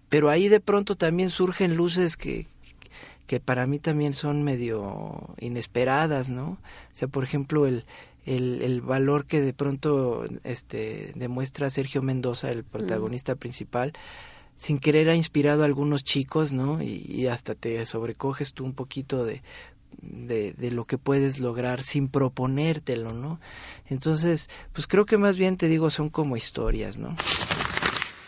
pero 0.10 0.32
ahí 0.32 0.48
de 0.48 0.60
pronto 0.60 0.96
también 0.96 1.30
surgen 1.30 1.76
luces 1.76 2.18
que 2.18 2.48
que 3.28 3.40
para 3.40 3.68
mí 3.68 3.78
también 3.78 4.16
son 4.16 4.44
medio 4.44 5.36
inesperadas, 5.40 6.30
¿no? 6.30 6.48
O 6.50 6.60
sea, 6.92 7.08
por 7.08 7.24
ejemplo, 7.24 7.66
el, 7.66 7.86
el, 8.26 8.62
el, 8.62 8.82
valor 8.82 9.26
que 9.26 9.42
de 9.42 9.54
pronto 9.54 10.26
este, 10.44 11.12
demuestra 11.16 11.70
Sergio 11.70 12.02
Mendoza, 12.02 12.52
el 12.52 12.64
protagonista 12.64 13.36
principal, 13.36 13.94
sin 14.62 14.80
querer 14.80 15.10
ha 15.10 15.16
inspirado 15.16 15.64
a 15.64 15.66
algunos 15.66 16.04
chicos, 16.04 16.52
¿no? 16.52 16.82
Y, 16.84 17.28
hasta 17.28 17.56
te 17.56 17.84
sobrecoges 17.86 18.54
tú 18.54 18.64
un 18.64 18.74
poquito 18.74 19.26
de, 19.26 19.42
de, 20.02 20.54
de, 20.54 20.72
lo 20.72 20.86
que 20.86 21.00
puedes 21.00 21.40
lograr 21.40 21.82
sin 21.82 22.10
proponértelo, 22.10 23.12
¿no? 23.12 23.40
Entonces, 23.88 24.50
pues 24.72 24.86
creo 24.86 25.06
que 25.06 25.18
más 25.18 25.36
bien 25.36 25.58
te 25.58 25.68
digo, 25.68 25.90
son 25.90 26.10
como 26.10 26.38
historias, 26.38 26.98
¿no? 27.00 27.16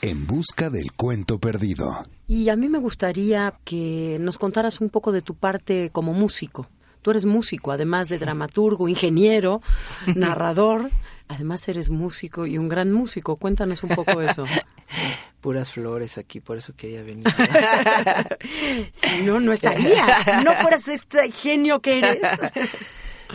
En 0.01 0.25
busca 0.25 0.71
del 0.71 0.91
cuento 0.93 1.38
perdido. 1.38 2.03
Y 2.27 2.49
a 2.49 2.56
mí 2.56 2.67
me 2.67 2.79
gustaría 2.79 3.53
que 3.63 4.17
nos 4.19 4.39
contaras 4.39 4.82
un 4.82 4.89
poco 4.89 5.12
de 5.12 5.21
tu 5.21 5.36
parte 5.36 5.91
como 5.91 6.13
músico. 6.13 6.67
Tú 7.04 7.12
eres 7.12 7.26
músico, 7.26 7.72
además 7.72 8.10
de 8.10 8.18
dramaturgo, 8.18 8.89
ingeniero, 8.89 9.62
narrador. 10.16 10.89
Además 11.28 11.68
eres 11.68 11.89
músico 11.89 12.46
y 12.46 12.58
un 12.58 12.70
gran 12.70 12.92
músico. 12.92 13.36
Cuéntanos 13.36 13.84
un 13.84 13.89
poco 13.89 14.22
eso. 14.22 14.46
Puras 15.42 15.72
flores 15.72 16.18
aquí, 16.18 16.39
por 16.39 16.58
eso 16.58 16.74
quería 16.76 17.04
venir. 17.04 17.26
si 18.94 19.22
no, 19.24 19.39
no 19.39 19.52
estarías. 19.52 20.24
Si 20.24 20.44
no 20.44 20.54
fueras 20.56 20.88
este 20.88 21.32
genio 21.32 21.82
que 21.82 22.00
eres. 22.00 22.20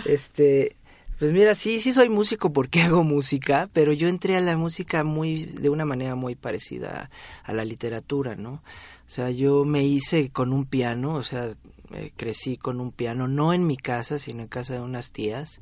este, 0.06 0.76
pues 1.18 1.32
mira, 1.32 1.54
sí, 1.54 1.80
sí 1.80 1.92
soy 1.92 2.08
músico 2.08 2.52
porque 2.52 2.80
hago 2.82 3.02
música, 3.02 3.68
pero 3.74 3.92
yo 3.92 4.08
entré 4.08 4.36
a 4.36 4.40
la 4.40 4.56
música 4.56 5.04
muy, 5.04 5.44
de 5.44 5.68
una 5.68 5.84
manera 5.84 6.14
muy 6.14 6.36
parecida 6.36 7.10
a 7.42 7.52
la 7.52 7.64
literatura, 7.64 8.36
¿no? 8.36 8.62
O 9.08 9.10
sea, 9.10 9.30
yo 9.30 9.64
me 9.64 9.84
hice 9.84 10.30
con 10.30 10.52
un 10.52 10.64
piano, 10.64 11.14
o 11.14 11.22
sea, 11.22 11.50
eh, 11.92 12.12
crecí 12.16 12.56
con 12.56 12.80
un 12.80 12.92
piano, 12.92 13.28
no 13.28 13.52
en 13.52 13.66
mi 13.66 13.76
casa, 13.76 14.18
sino 14.18 14.42
en 14.42 14.48
casa 14.48 14.74
de 14.74 14.80
unas 14.80 15.12
tías, 15.12 15.60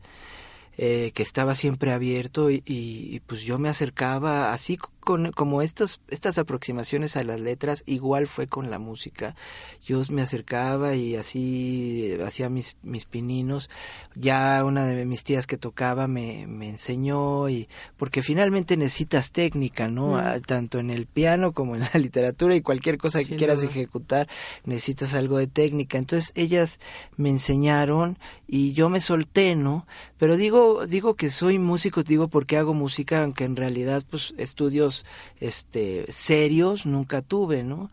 eh, 0.76 1.12
que 1.14 1.22
estaba 1.22 1.54
siempre 1.54 1.92
abierto 1.92 2.50
y, 2.50 2.62
y, 2.66 3.20
pues 3.20 3.42
yo 3.42 3.58
me 3.58 3.68
acercaba 3.68 4.52
así 4.52 4.78
con 5.07 5.31
como 5.31 5.62
estos 5.62 6.01
estas 6.09 6.37
aproximaciones 6.37 7.16
a 7.16 7.23
las 7.23 7.38
letras, 7.38 7.85
igual 7.87 8.27
fue 8.27 8.49
con 8.49 8.71
la 8.71 8.81
música. 8.81 9.37
Yo 9.85 10.03
me 10.11 10.21
acercaba 10.21 10.97
y 10.97 11.14
así 11.14 12.19
hacía 12.27 12.49
mis 12.49 12.77
mis 12.83 13.05
pininos. 13.05 13.71
Ya 14.16 14.64
una 14.64 14.85
de 14.85 15.07
mis 15.07 15.23
tías 15.23 15.47
que 15.47 15.59
tocaba 15.59 16.09
me, 16.09 16.49
me 16.49 16.69
enseñó 16.69 17.49
y 17.49 17.69
porque 17.97 18.21
finalmente 18.21 18.77
necesitas 18.77 19.31
técnica, 19.31 19.87
¿no? 19.87 20.19
Ah, 20.19 20.40
tanto 20.45 20.81
en 20.81 20.90
el 20.90 21.07
piano 21.07 21.53
como 21.53 21.77
en 21.77 21.83
la 21.83 21.90
literatura 21.95 22.57
y 22.57 22.61
cualquier 22.61 22.99
cosa 22.99 23.23
que 23.23 23.37
quieras 23.37 23.62
ejecutar 23.62 24.27
necesitas 24.64 25.14
algo 25.14 25.38
de 25.38 25.47
técnica. 25.47 25.99
Entonces 25.99 26.33
ellas 26.35 26.81
me 27.16 27.29
enseñaron 27.29 28.19
y 28.49 28.73
yo 28.73 28.88
me 28.88 29.01
solté, 29.01 29.55
¿no? 29.55 29.87
Pero 30.19 30.37
digo 30.37 30.85
digo 30.85 31.14
que 31.14 31.31
soy 31.31 31.61
músico, 31.61 32.03
digo 32.03 32.27
porque 32.27 32.57
hago 32.57 32.75
música, 32.75 33.23
aunque 33.23 33.45
en 33.45 33.55
realidad 33.55 34.03
pues 34.11 34.35
estudios 34.37 34.95
este 35.40 36.06
serios 36.11 36.87
nunca 36.87 37.22
tuve, 37.22 37.62
¿no? 37.62 37.90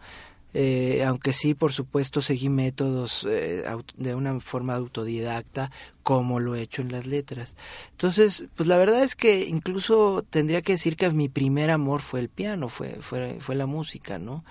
Eh, 0.55 1.03
aunque 1.05 1.33
sí, 1.33 1.55
por 1.55 1.73
supuesto, 1.73 2.21
seguí 2.21 2.47
métodos 2.47 3.25
eh, 3.27 3.63
de 3.97 4.13
una 4.13 4.39
forma 4.39 4.75
autodidacta, 4.75 5.71
como 6.03 6.39
lo 6.39 6.55
he 6.55 6.61
hecho 6.61 6.83
en 6.83 6.91
las 6.91 7.07
letras. 7.07 7.55
Entonces, 7.91 8.45
pues 8.55 8.69
la 8.69 8.77
verdad 8.77 9.01
es 9.03 9.15
que 9.15 9.45
incluso 9.45 10.23
tendría 10.29 10.61
que 10.61 10.73
decir 10.73 10.95
que 10.95 11.09
mi 11.09 11.27
primer 11.27 11.71
amor 11.71 12.01
fue 12.01 12.19
el 12.19 12.29
piano, 12.29 12.69
fue, 12.69 12.97
fue, 13.01 13.37
fue 13.39 13.55
la 13.55 13.65
música, 13.65 14.19
¿no? 14.19 14.43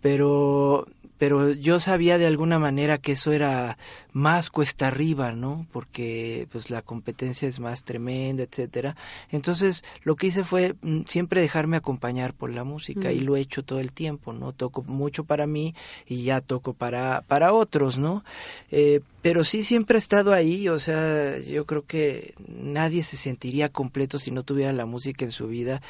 Pero 0.00 0.86
pero 1.18 1.52
yo 1.52 1.80
sabía 1.80 2.16
de 2.16 2.26
alguna 2.26 2.60
manera 2.60 2.98
que 2.98 3.12
eso 3.12 3.32
era 3.32 3.76
más 4.12 4.50
cuesta 4.50 4.86
arriba, 4.86 5.32
¿no? 5.32 5.66
Porque 5.72 6.46
pues 6.52 6.70
la 6.70 6.80
competencia 6.80 7.48
es 7.48 7.58
más 7.58 7.82
tremenda, 7.84 8.44
etcétera. 8.44 8.96
Entonces, 9.30 9.84
lo 10.02 10.14
que 10.14 10.28
hice 10.28 10.44
fue 10.44 10.76
mm, 10.80 11.02
siempre 11.06 11.40
dejarme 11.40 11.76
acompañar 11.76 12.34
por 12.34 12.50
la 12.50 12.64
música 12.64 13.12
y 13.12 13.20
mm. 13.20 13.24
lo 13.24 13.36
he 13.36 13.40
hecho 13.40 13.64
todo 13.64 13.80
el 13.80 13.92
tiempo, 13.92 14.32
¿no? 14.32 14.52
Toco 14.52 14.82
mucho 14.84 15.24
para 15.24 15.46
mí 15.46 15.74
y 16.06 16.22
ya 16.22 16.40
toco 16.40 16.72
para 16.72 17.22
para 17.26 17.52
otros, 17.52 17.98
¿no? 17.98 18.24
Eh, 18.70 19.00
pero 19.20 19.42
sí 19.42 19.64
siempre 19.64 19.98
he 19.98 19.98
estado 19.98 20.32
ahí, 20.32 20.68
o 20.68 20.78
sea, 20.78 21.36
yo 21.38 21.66
creo 21.66 21.84
que 21.84 22.34
nadie 22.46 23.02
se 23.02 23.16
sentiría 23.16 23.68
completo 23.68 24.20
si 24.20 24.30
no 24.30 24.44
tuviera 24.44 24.72
la 24.72 24.86
música 24.86 25.24
en 25.24 25.32
su 25.32 25.48
vida 25.48 25.82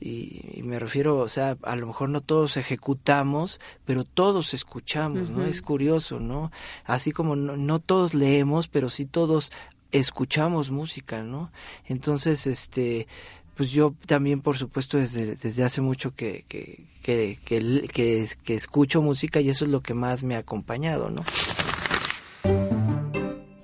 y, 0.00 0.60
me 0.62 0.78
refiero, 0.78 1.18
o 1.18 1.28
sea, 1.28 1.56
a 1.62 1.76
lo 1.76 1.86
mejor 1.86 2.08
no 2.08 2.20
todos 2.20 2.56
ejecutamos, 2.56 3.60
pero 3.84 4.04
todos 4.04 4.54
escuchamos, 4.54 5.30
¿no? 5.30 5.44
Es 5.44 5.62
curioso, 5.62 6.20
¿no? 6.20 6.52
Así 6.84 7.12
como 7.12 7.36
no, 7.36 7.78
todos 7.80 8.14
leemos, 8.14 8.68
pero 8.68 8.88
sí 8.88 9.06
todos 9.06 9.50
escuchamos 9.90 10.70
música, 10.70 11.22
¿no? 11.22 11.50
Entonces, 11.86 12.46
este, 12.46 13.08
pues 13.56 13.70
yo 13.70 13.94
también, 14.06 14.40
por 14.40 14.56
supuesto, 14.56 14.98
desde, 14.98 15.34
desde 15.34 15.64
hace 15.64 15.80
mucho 15.80 16.14
que, 16.14 16.44
que, 16.48 16.84
que, 17.02 17.38
que, 17.44 18.28
que 18.44 18.54
escucho 18.54 19.02
música 19.02 19.40
y 19.40 19.50
eso 19.50 19.64
es 19.64 19.70
lo 19.70 19.82
que 19.82 19.94
más 19.94 20.22
me 20.22 20.36
ha 20.36 20.38
acompañado, 20.38 21.10
¿no? 21.10 21.24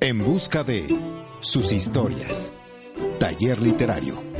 En 0.00 0.24
busca 0.24 0.64
de 0.64 0.86
sus 1.40 1.72
historias. 1.72 2.52
Taller 3.18 3.60
literario. 3.60 4.33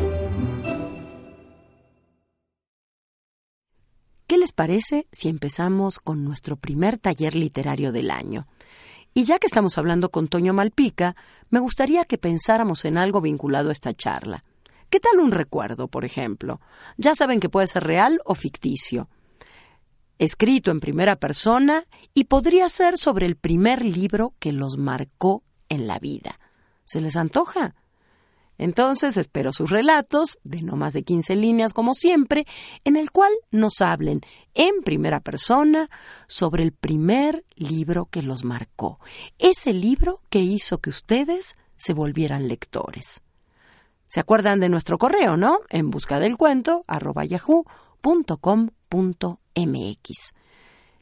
Parece 4.55 5.07
si 5.13 5.29
empezamos 5.29 5.99
con 5.99 6.25
nuestro 6.25 6.57
primer 6.57 6.99
taller 6.99 7.35
literario 7.35 7.93
del 7.93 8.11
año? 8.11 8.47
Y 9.13 9.25
ya 9.25 9.39
que 9.39 9.47
estamos 9.47 9.79
hablando 9.79 10.11
con 10.11 10.29
Toño 10.29 10.53
Malpica, 10.53 11.15
me 11.51 11.61
gustaría 11.61 12.05
que 12.05 12.19
pensáramos 12.19 12.85
en 12.85 12.99
algo 12.99 13.21
vinculado 13.21 13.69
a 13.69 13.73
esta 13.73 13.95
charla. 13.95 14.45
¿Qué 14.91 15.01
tal 15.01 15.21
un 15.21 15.31
recuerdo, 15.31 15.89
por 15.89 16.05
ejemplo? 16.05 16.61
Ya 16.97 17.15
saben 17.15 17.41
que 17.41 17.49
puede 17.49 17.67
ser 17.67 17.85
real 17.85 18.21
o 18.25 18.35
ficticio. 18.35 19.09
Escrito 20.19 20.71
en 20.71 20.81
primera 20.81 21.17
persona 21.17 21.85
y 22.13 22.25
podría 22.25 22.69
ser 22.69 22.99
sobre 22.99 23.27
el 23.27 23.37
primer 23.37 23.85
libro 23.85 24.35
que 24.39 24.53
los 24.53 24.79
marcó 24.79 25.43
en 25.69 25.87
la 25.87 25.99
vida. 25.99 26.39
¿Se 26.85 27.01
les 27.01 27.17
antoja? 27.17 27.75
Entonces 28.59 29.17
espero 29.17 29.53
sus 29.53 29.71
relatos, 29.71 30.39
de 30.45 30.63
no 30.63 30.77
más 30.77 30.93
de 30.93 31.03
15 31.03 31.37
líneas 31.37 31.73
como 31.73 31.95
siempre, 31.95 32.47
en 32.85 32.97
el 32.97 33.11
cual 33.11 33.33
nos 33.51 33.81
hablen 33.81 34.21
en 34.55 34.83
primera 34.85 35.21
persona 35.21 35.91
sobre 36.29 36.63
el 36.63 36.73
primer 36.73 37.45
libro 37.57 38.07
que 38.07 38.23
los 38.23 38.45
marcó, 38.45 39.01
ese 39.39 39.73
libro 39.73 40.21
que 40.31 40.41
hizo 40.41 40.79
que 40.79 40.91
ustedes 40.91 41.57
se 41.77 41.93
volvieran 41.93 42.49
lectores. 42.49 43.23
¿Se 44.07 44.21
acuerdan 44.21 44.61
de 44.61 44.69
nuestro 44.69 44.97
correo, 44.97 45.37
no? 45.37 45.59
En 45.71 45.91
busca 45.91 46.21
del 46.21 46.37
cuento 46.37 46.85
arroba 46.87 47.25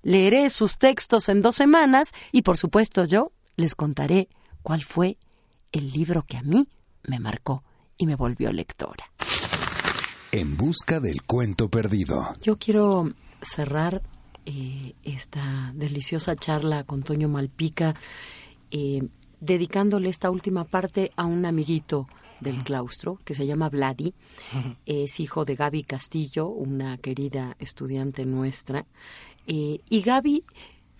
Leeré 0.05 0.51
sus 0.51 0.79
textos 0.79 1.29
en 1.29 1.43
dos 1.43 1.57
semanas 1.57 2.13
y 2.33 2.43
por 2.43 2.57
supuesto 2.57 3.05
yo 3.05 3.33
les 3.57 3.75
contaré 3.75 4.29
cuál 4.63 4.83
fue 4.83 5.19
el 5.73 5.93
libro 5.93 6.25
que 6.27 6.39
a 6.39 6.43
mí 6.43 6.67
me 7.05 7.21
marcó 7.21 7.63
y 7.97 8.07
me 8.07 8.17
volvió 8.17 8.53
lectora. 8.53 9.11
En 10.31 10.57
busca 10.57 11.01
del 11.01 11.23
cuento 11.23 11.69
perdido. 11.69 12.35
Yo 12.43 12.57
quiero 12.59 13.13
cerrar 13.43 14.03
eh, 14.47 14.95
esta 15.03 15.73
deliciosa 15.75 16.37
charla 16.37 16.85
con 16.85 17.03
Toño 17.03 17.29
Malpica 17.29 17.95
eh, 18.71 19.03
dedicándole 19.41 20.09
esta 20.09 20.31
última 20.31 20.65
parte 20.65 21.13
a 21.17 21.27
un 21.27 21.45
amiguito 21.45 22.09
del 22.41 22.63
claustro 22.65 23.19
que 23.25 23.35
se 23.35 23.47
llama 23.47 23.69
Vladi. 23.69 24.15
Es 24.87 25.21
hijo 25.21 25.45
de 25.45 25.55
Gaby 25.55 25.85
Castillo, 25.85 26.49
una 26.49 26.99
querida 26.99 27.57
estudiante 27.59 28.25
nuestra. 28.25 28.87
Eh, 29.47 29.81
y 29.89 30.01
Gaby 30.03 30.45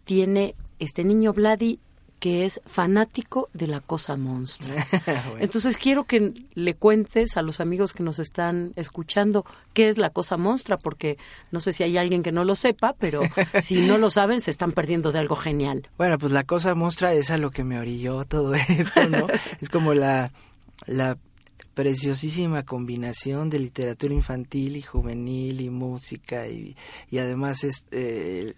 tiene, 0.05 0.55
este 0.79 1.05
niño 1.05 1.33
Vladi 1.33 1.81
que 2.23 2.45
es 2.45 2.61
fanático 2.67 3.49
de 3.53 3.67
la 3.67 3.81
cosa 3.81 4.17
monstruo. 4.17 4.77
Entonces 5.41 5.77
quiero 5.77 6.05
que 6.05 6.33
le 6.55 6.75
cuentes 6.75 7.37
a 7.37 7.43
los 7.43 7.59
amigos 7.59 7.93
que 7.93 8.05
nos 8.05 8.21
están 8.21 8.73
escuchando 8.77 9.45
qué 9.73 9.89
es 9.89 9.99
la 9.99 10.11
cosa 10.11 10.37
monstrua, 10.37 10.77
porque 10.77 11.19
no 11.51 11.61
sé 11.61 11.73
si 11.73 11.83
hay 11.83 11.99
alguien 11.99 12.23
que 12.23 12.31
no 12.31 12.45
lo 12.45 12.55
sepa, 12.55 12.95
pero 12.97 13.23
si 13.61 13.85
no 13.89 13.99
lo 13.99 14.09
saben 14.09 14.41
se 14.41 14.53
están 14.53 14.71
perdiendo 14.71 15.11
de 15.11 15.19
algo 15.19 15.35
genial. 15.35 15.89
Bueno, 15.99 16.17
pues 16.17 16.31
la 16.31 16.45
cosa 16.45 16.77
monstrua 16.77 17.13
es 17.13 17.33
a 17.33 17.39
lo 17.39 17.51
que 17.51 17.65
me 17.65 17.81
orilló 17.81 18.25
todo 18.25 18.55
esto, 18.69 19.09
¿no? 19.09 19.27
es 19.61 19.69
como 19.69 19.93
la, 19.93 20.31
la 20.87 21.19
preciosísima 21.75 22.65
combinación 22.65 23.49
de 23.49 23.59
literatura 23.59 24.15
infantil 24.15 24.77
y 24.77 24.83
juvenil 24.83 25.61
y 25.61 25.71
música 25.71 26.47
y, 26.49 26.77
y 27.11 27.19
además 27.19 27.65
este, 27.65 28.55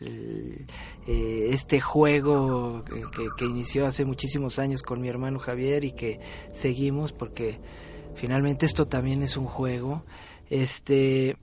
este 1.07 1.81
juego 1.81 2.85
que, 2.85 3.29
que, 3.37 3.45
inició 3.45 3.87
hace 3.87 4.05
muchísimos 4.05 4.59
años 4.59 4.83
con 4.83 5.01
mi 5.01 5.09
hermano 5.09 5.39
Javier 5.39 5.85
y 5.85 5.93
que 5.93 6.21
seguimos 6.53 7.13
porque 7.13 7.61
finalmente 8.17 8.67
esto 8.67 8.87
también 8.87 9.23
es 9.23 9.37
un 9.37 9.47
juego. 9.47 10.05
Este 10.51 11.37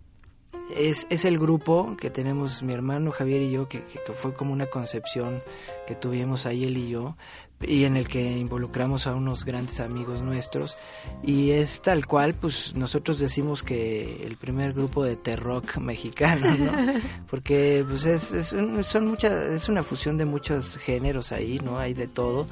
es, 0.75 1.07
es 1.10 1.25
el 1.25 1.38
grupo 1.38 1.95
que 1.97 2.10
tenemos 2.10 2.63
mi 2.63 2.73
hermano 2.73 3.12
Javier 3.12 3.41
y 3.41 3.51
yo, 3.51 3.67
que, 3.67 3.84
que, 3.84 4.13
fue 4.13 4.34
como 4.34 4.53
una 4.53 4.67
concepción 4.67 5.41
que 5.88 5.95
tuvimos 5.95 6.45
ahí 6.45 6.63
él 6.63 6.77
y 6.77 6.89
yo, 6.89 7.17
y 7.63 7.86
en 7.86 7.97
el 7.97 8.08
que 8.08 8.38
involucramos 8.38 9.08
a 9.08 9.15
unos 9.15 9.45
grandes 9.45 9.80
amigos 9.80 10.21
nuestros. 10.21 10.78
Y 11.24 11.52
es 11.52 11.82
tal 11.82 12.06
cual 12.06 12.34
pues 12.34 12.76
nosotros 12.76 13.19
decimos 13.19 13.63
que 13.63 14.26
el 14.26 14.38
primer 14.38 14.74
grupo 14.74 15.04
de 15.04 15.15
terrock 15.15 15.78
mexicano 15.80 16.56
¿no? 16.56 16.71
porque 17.30 17.86
pues 17.88 18.06
es, 18.06 18.32
es 18.32 18.56
son 18.88 19.08
muchas 19.08 19.32
es 19.32 19.69
una 19.69 19.84
fusión 19.84 20.17
de 20.17 20.26
muchos 20.26 20.78
géneros 20.78 21.32
ahí 21.32 21.60
no 21.63 21.78
hay 21.78 21.93
de 21.93 22.08
todo. 22.08 22.45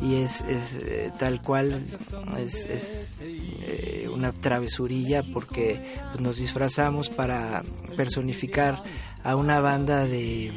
Y 0.00 0.16
es, 0.16 0.40
es 0.40 0.80
eh, 0.84 1.12
tal 1.20 1.40
cual 1.40 1.80
es, 2.36 2.66
es 2.66 3.18
eh, 3.20 4.08
una 4.12 4.32
travesurilla 4.32 5.22
porque 5.22 5.80
pues, 6.10 6.20
nos 6.20 6.38
disfrazamos 6.38 7.10
para 7.10 7.62
personificar 7.96 8.82
a 9.22 9.36
una 9.36 9.60
banda 9.60 10.04
de 10.04 10.52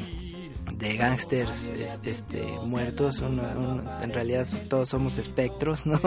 de 0.78 0.96
gángsters 0.96 1.72
este, 2.04 2.42
muertos, 2.64 3.22
en 3.22 4.12
realidad 4.12 4.46
todos 4.68 4.88
somos 4.88 5.18
espectros, 5.18 5.86
¿no? 5.86 6.00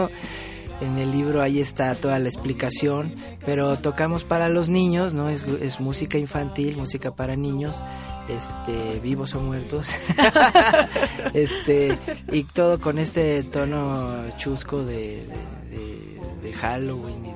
En 0.80 0.98
el 0.98 1.12
libro 1.12 1.42
ahí 1.42 1.60
está 1.60 1.94
toda 1.94 2.18
la 2.18 2.28
explicación, 2.28 3.14
pero 3.46 3.76
tocamos 3.78 4.24
para 4.24 4.48
los 4.48 4.68
niños, 4.68 5.12
¿no? 5.12 5.28
Es, 5.28 5.44
es 5.44 5.78
música 5.78 6.18
infantil, 6.18 6.76
música 6.76 7.14
para 7.14 7.36
niños, 7.36 7.84
este, 8.28 8.98
vivos 9.00 9.34
o 9.34 9.40
muertos, 9.40 9.94
este, 11.34 11.98
y 12.32 12.44
todo 12.44 12.80
con 12.80 12.98
este 12.98 13.42
tono 13.44 14.24
chusco 14.38 14.82
de, 14.84 15.22
Halloween 16.60 17.31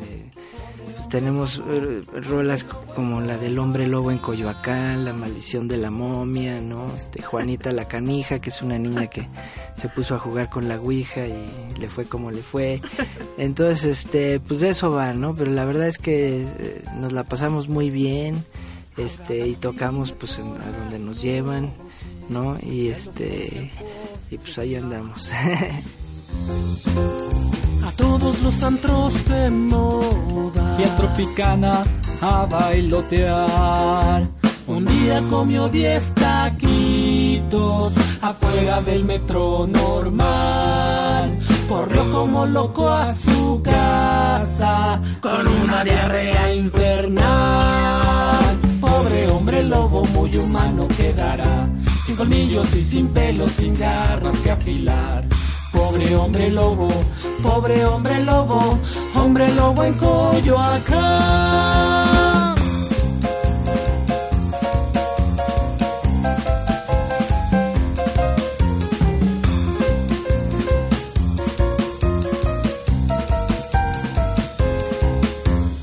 tenemos 1.09 1.63
eh, 1.67 2.03
rolas 2.29 2.65
como 2.65 3.21
la 3.21 3.39
del 3.39 3.59
hombre 3.59 3.87
lobo 3.87 4.11
en 4.11 4.19
Coyoacán, 4.19 5.05
la 5.05 5.13
maldición 5.13 5.69
de 5.69 5.77
la 5.77 5.91
momia, 5.91 6.61
¿no? 6.61 6.95
Este, 6.97 7.23
Juanita 7.23 7.73
la 7.73 7.89
canija, 7.89 8.41
que 8.41 8.51
es 8.51 8.63
una 8.63 8.79
niña 8.79 9.07
que 9.07 9.29
se 9.77 9.89
puso 9.89 10.15
a 10.15 10.19
jugar 10.19 10.51
con 10.51 10.69
la 10.69 10.81
ouija 10.81 11.27
y 11.27 11.79
le 11.79 11.89
fue 11.89 12.07
como 12.07 12.31
le 12.31 12.43
fue. 12.43 12.81
Entonces, 13.39 13.85
este, 13.85 14.41
pues 14.41 14.61
de 14.61 14.71
eso 14.71 14.91
va, 14.91 15.13
¿no? 15.13 15.35
Pero 15.35 15.51
la 15.51 15.65
verdad 15.65 15.89
es 15.89 15.99
que 15.99 16.43
eh, 16.43 16.85
nos 16.97 17.13
la 17.13 17.25
pasamos 17.25 17.69
muy 17.69 17.91
bien, 17.91 18.45
este, 18.97 19.47
y 19.47 19.55
tocamos 19.55 20.13
pues 20.13 20.39
en, 20.39 20.47
a 20.47 20.79
donde 20.79 20.99
nos 20.99 21.23
llevan, 21.23 21.73
¿no? 22.29 22.59
Y 22.63 22.89
este, 22.89 23.71
y 24.31 24.39
pues 24.39 24.59
ahí 24.59 24.75
andamos. 24.75 25.33
a 27.87 27.93
todos 27.93 28.43
los 28.43 28.63
antros 28.65 29.25
de 29.27 29.51
moda 29.51 30.77
y 30.79 30.83
a 30.83 30.97
Tropicana 30.97 31.85
a 32.21 32.47
bailotear. 32.47 34.29
Un 34.67 34.85
día 34.85 35.23
comió 35.31 35.69
diez 35.69 36.13
taquitos 36.15 37.95
afuera 38.21 38.83
del 38.83 39.05
metro 39.05 39.69
normal. 39.69 41.39
Corrió 41.69 42.11
como 42.11 42.47
loco 42.47 42.89
a 42.89 43.15
su 43.15 43.63
casa 43.63 45.01
con 45.21 45.47
una 45.47 45.85
diarrea 45.85 46.55
infernal. 46.55 48.57
Pobre 48.81 49.29
hombre 49.29 49.63
lobo 49.63 50.05
muy 50.07 50.37
humano 50.37 50.89
quedará, 50.89 51.69
sin 52.05 52.17
colmillos 52.17 52.75
y 52.75 52.83
sin 52.83 53.07
pelos, 53.09 53.53
sin 53.53 53.75
garras 53.75 54.41
que 54.41 54.51
afilar. 54.51 55.25
Pobre 55.77 56.17
hombre 56.17 56.49
lobo, 56.51 56.89
pobre 57.43 57.85
hombre 57.85 58.25
lobo, 58.25 58.79
hombre 59.15 59.53
lobo 59.53 59.85
en 59.85 59.95
Coyoacán. 59.95 60.97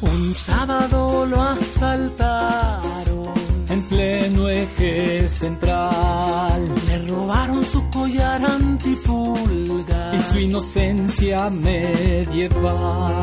Un 0.01 0.33
sábado 0.33 1.25
lo 1.27 1.41
asaltaron, 1.41 3.33
En 3.69 3.81
pleno 3.89 4.49
eje 4.49 5.27
central 5.27 5.92
inocencia 10.53 11.49
medieval. 11.49 13.15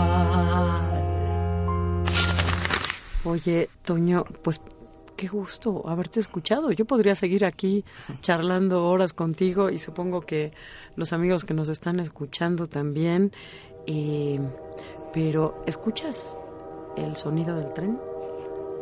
Oye, 3.23 3.71
Toño, 3.85 4.25
pues 4.43 4.61
qué 5.17 5.29
gusto 5.29 5.89
haberte 5.89 6.19
escuchado. 6.19 6.73
Yo 6.73 6.87
podría 6.87 7.15
seguir 7.15 7.45
aquí 7.45 7.85
charlando 8.21 8.85
horas 8.89 9.13
contigo 9.13 9.71
y 9.71 9.79
supongo 9.79 10.23
que 10.23 10.51
los 10.97 11.13
amigos 11.13 11.45
que 11.45 11.55
nos 11.55 11.69
están 11.69 12.01
escuchando 12.01 12.67
también. 12.67 13.31
Eh, 13.87 14.41
pero, 15.15 15.63
¿escuchas 15.69 16.37
el 16.97 17.15
sonido 17.15 17.55
del 17.55 17.73
tren? 17.75 17.97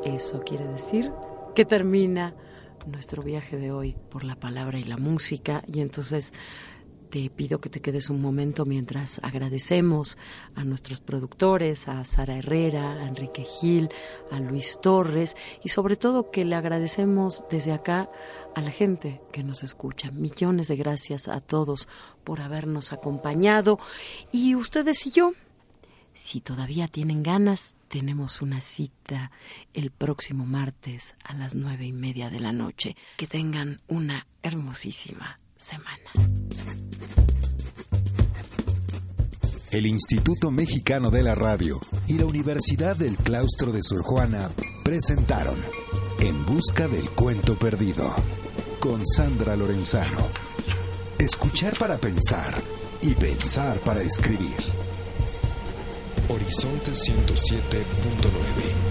Eso 0.06 0.40
quiere 0.40 0.64
decir 0.68 1.12
que 1.54 1.66
termina 1.66 2.34
nuestro 2.86 3.22
viaje 3.22 3.58
de 3.58 3.72
hoy 3.72 3.94
por 4.08 4.24
la 4.24 4.36
palabra 4.36 4.78
y 4.78 4.84
la 4.84 4.96
música 4.96 5.62
y 5.66 5.80
entonces 5.80 6.32
te 7.08 7.30
pido 7.30 7.60
que 7.60 7.70
te 7.70 7.80
quedes 7.80 8.10
un 8.10 8.20
momento 8.20 8.64
mientras 8.64 9.20
agradecemos 9.22 10.18
a 10.54 10.64
nuestros 10.64 11.00
productores, 11.00 11.88
a 11.88 12.04
Sara 12.04 12.36
Herrera, 12.36 12.92
a 12.92 13.08
Enrique 13.08 13.44
Gil, 13.44 13.88
a 14.30 14.40
Luis 14.40 14.78
Torres 14.82 15.36
y 15.64 15.70
sobre 15.70 15.96
todo 15.96 16.30
que 16.30 16.44
le 16.44 16.54
agradecemos 16.54 17.44
desde 17.50 17.72
acá 17.72 18.10
a 18.54 18.60
la 18.60 18.70
gente 18.70 19.20
que 19.32 19.42
nos 19.42 19.62
escucha. 19.62 20.10
Millones 20.10 20.68
de 20.68 20.76
gracias 20.76 21.28
a 21.28 21.40
todos 21.40 21.88
por 22.24 22.40
habernos 22.40 22.92
acompañado 22.92 23.78
y 24.32 24.54
ustedes 24.54 25.06
y 25.06 25.10
yo. 25.12 25.32
Si 26.14 26.40
todavía 26.40 26.88
tienen 26.88 27.22
ganas, 27.22 27.76
tenemos 27.86 28.42
una 28.42 28.60
cita 28.60 29.30
el 29.72 29.92
próximo 29.92 30.46
martes 30.46 31.14
a 31.22 31.32
las 31.32 31.54
nueve 31.54 31.86
y 31.86 31.92
media 31.92 32.28
de 32.28 32.40
la 32.40 32.52
noche. 32.52 32.96
Que 33.16 33.28
tengan 33.28 33.80
una 33.86 34.26
hermosísima 34.42 35.38
semana. 35.56 36.10
El 39.70 39.86
Instituto 39.86 40.50
Mexicano 40.50 41.10
de 41.10 41.22
la 41.22 41.34
Radio 41.34 41.78
y 42.06 42.14
la 42.14 42.24
Universidad 42.24 42.96
del 42.96 43.18
Claustro 43.18 43.70
de 43.70 43.82
Sor 43.82 44.00
Juana 44.00 44.48
presentaron 44.82 45.62
En 46.20 46.46
Busca 46.46 46.88
del 46.88 47.10
Cuento 47.10 47.58
Perdido 47.58 48.14
con 48.80 49.06
Sandra 49.06 49.54
Lorenzano. 49.56 50.26
Escuchar 51.18 51.78
para 51.78 51.98
pensar 51.98 52.54
y 53.02 53.14
pensar 53.14 53.78
para 53.80 54.00
escribir. 54.00 54.56
Horizonte 56.30 56.92
107.9 56.92 58.87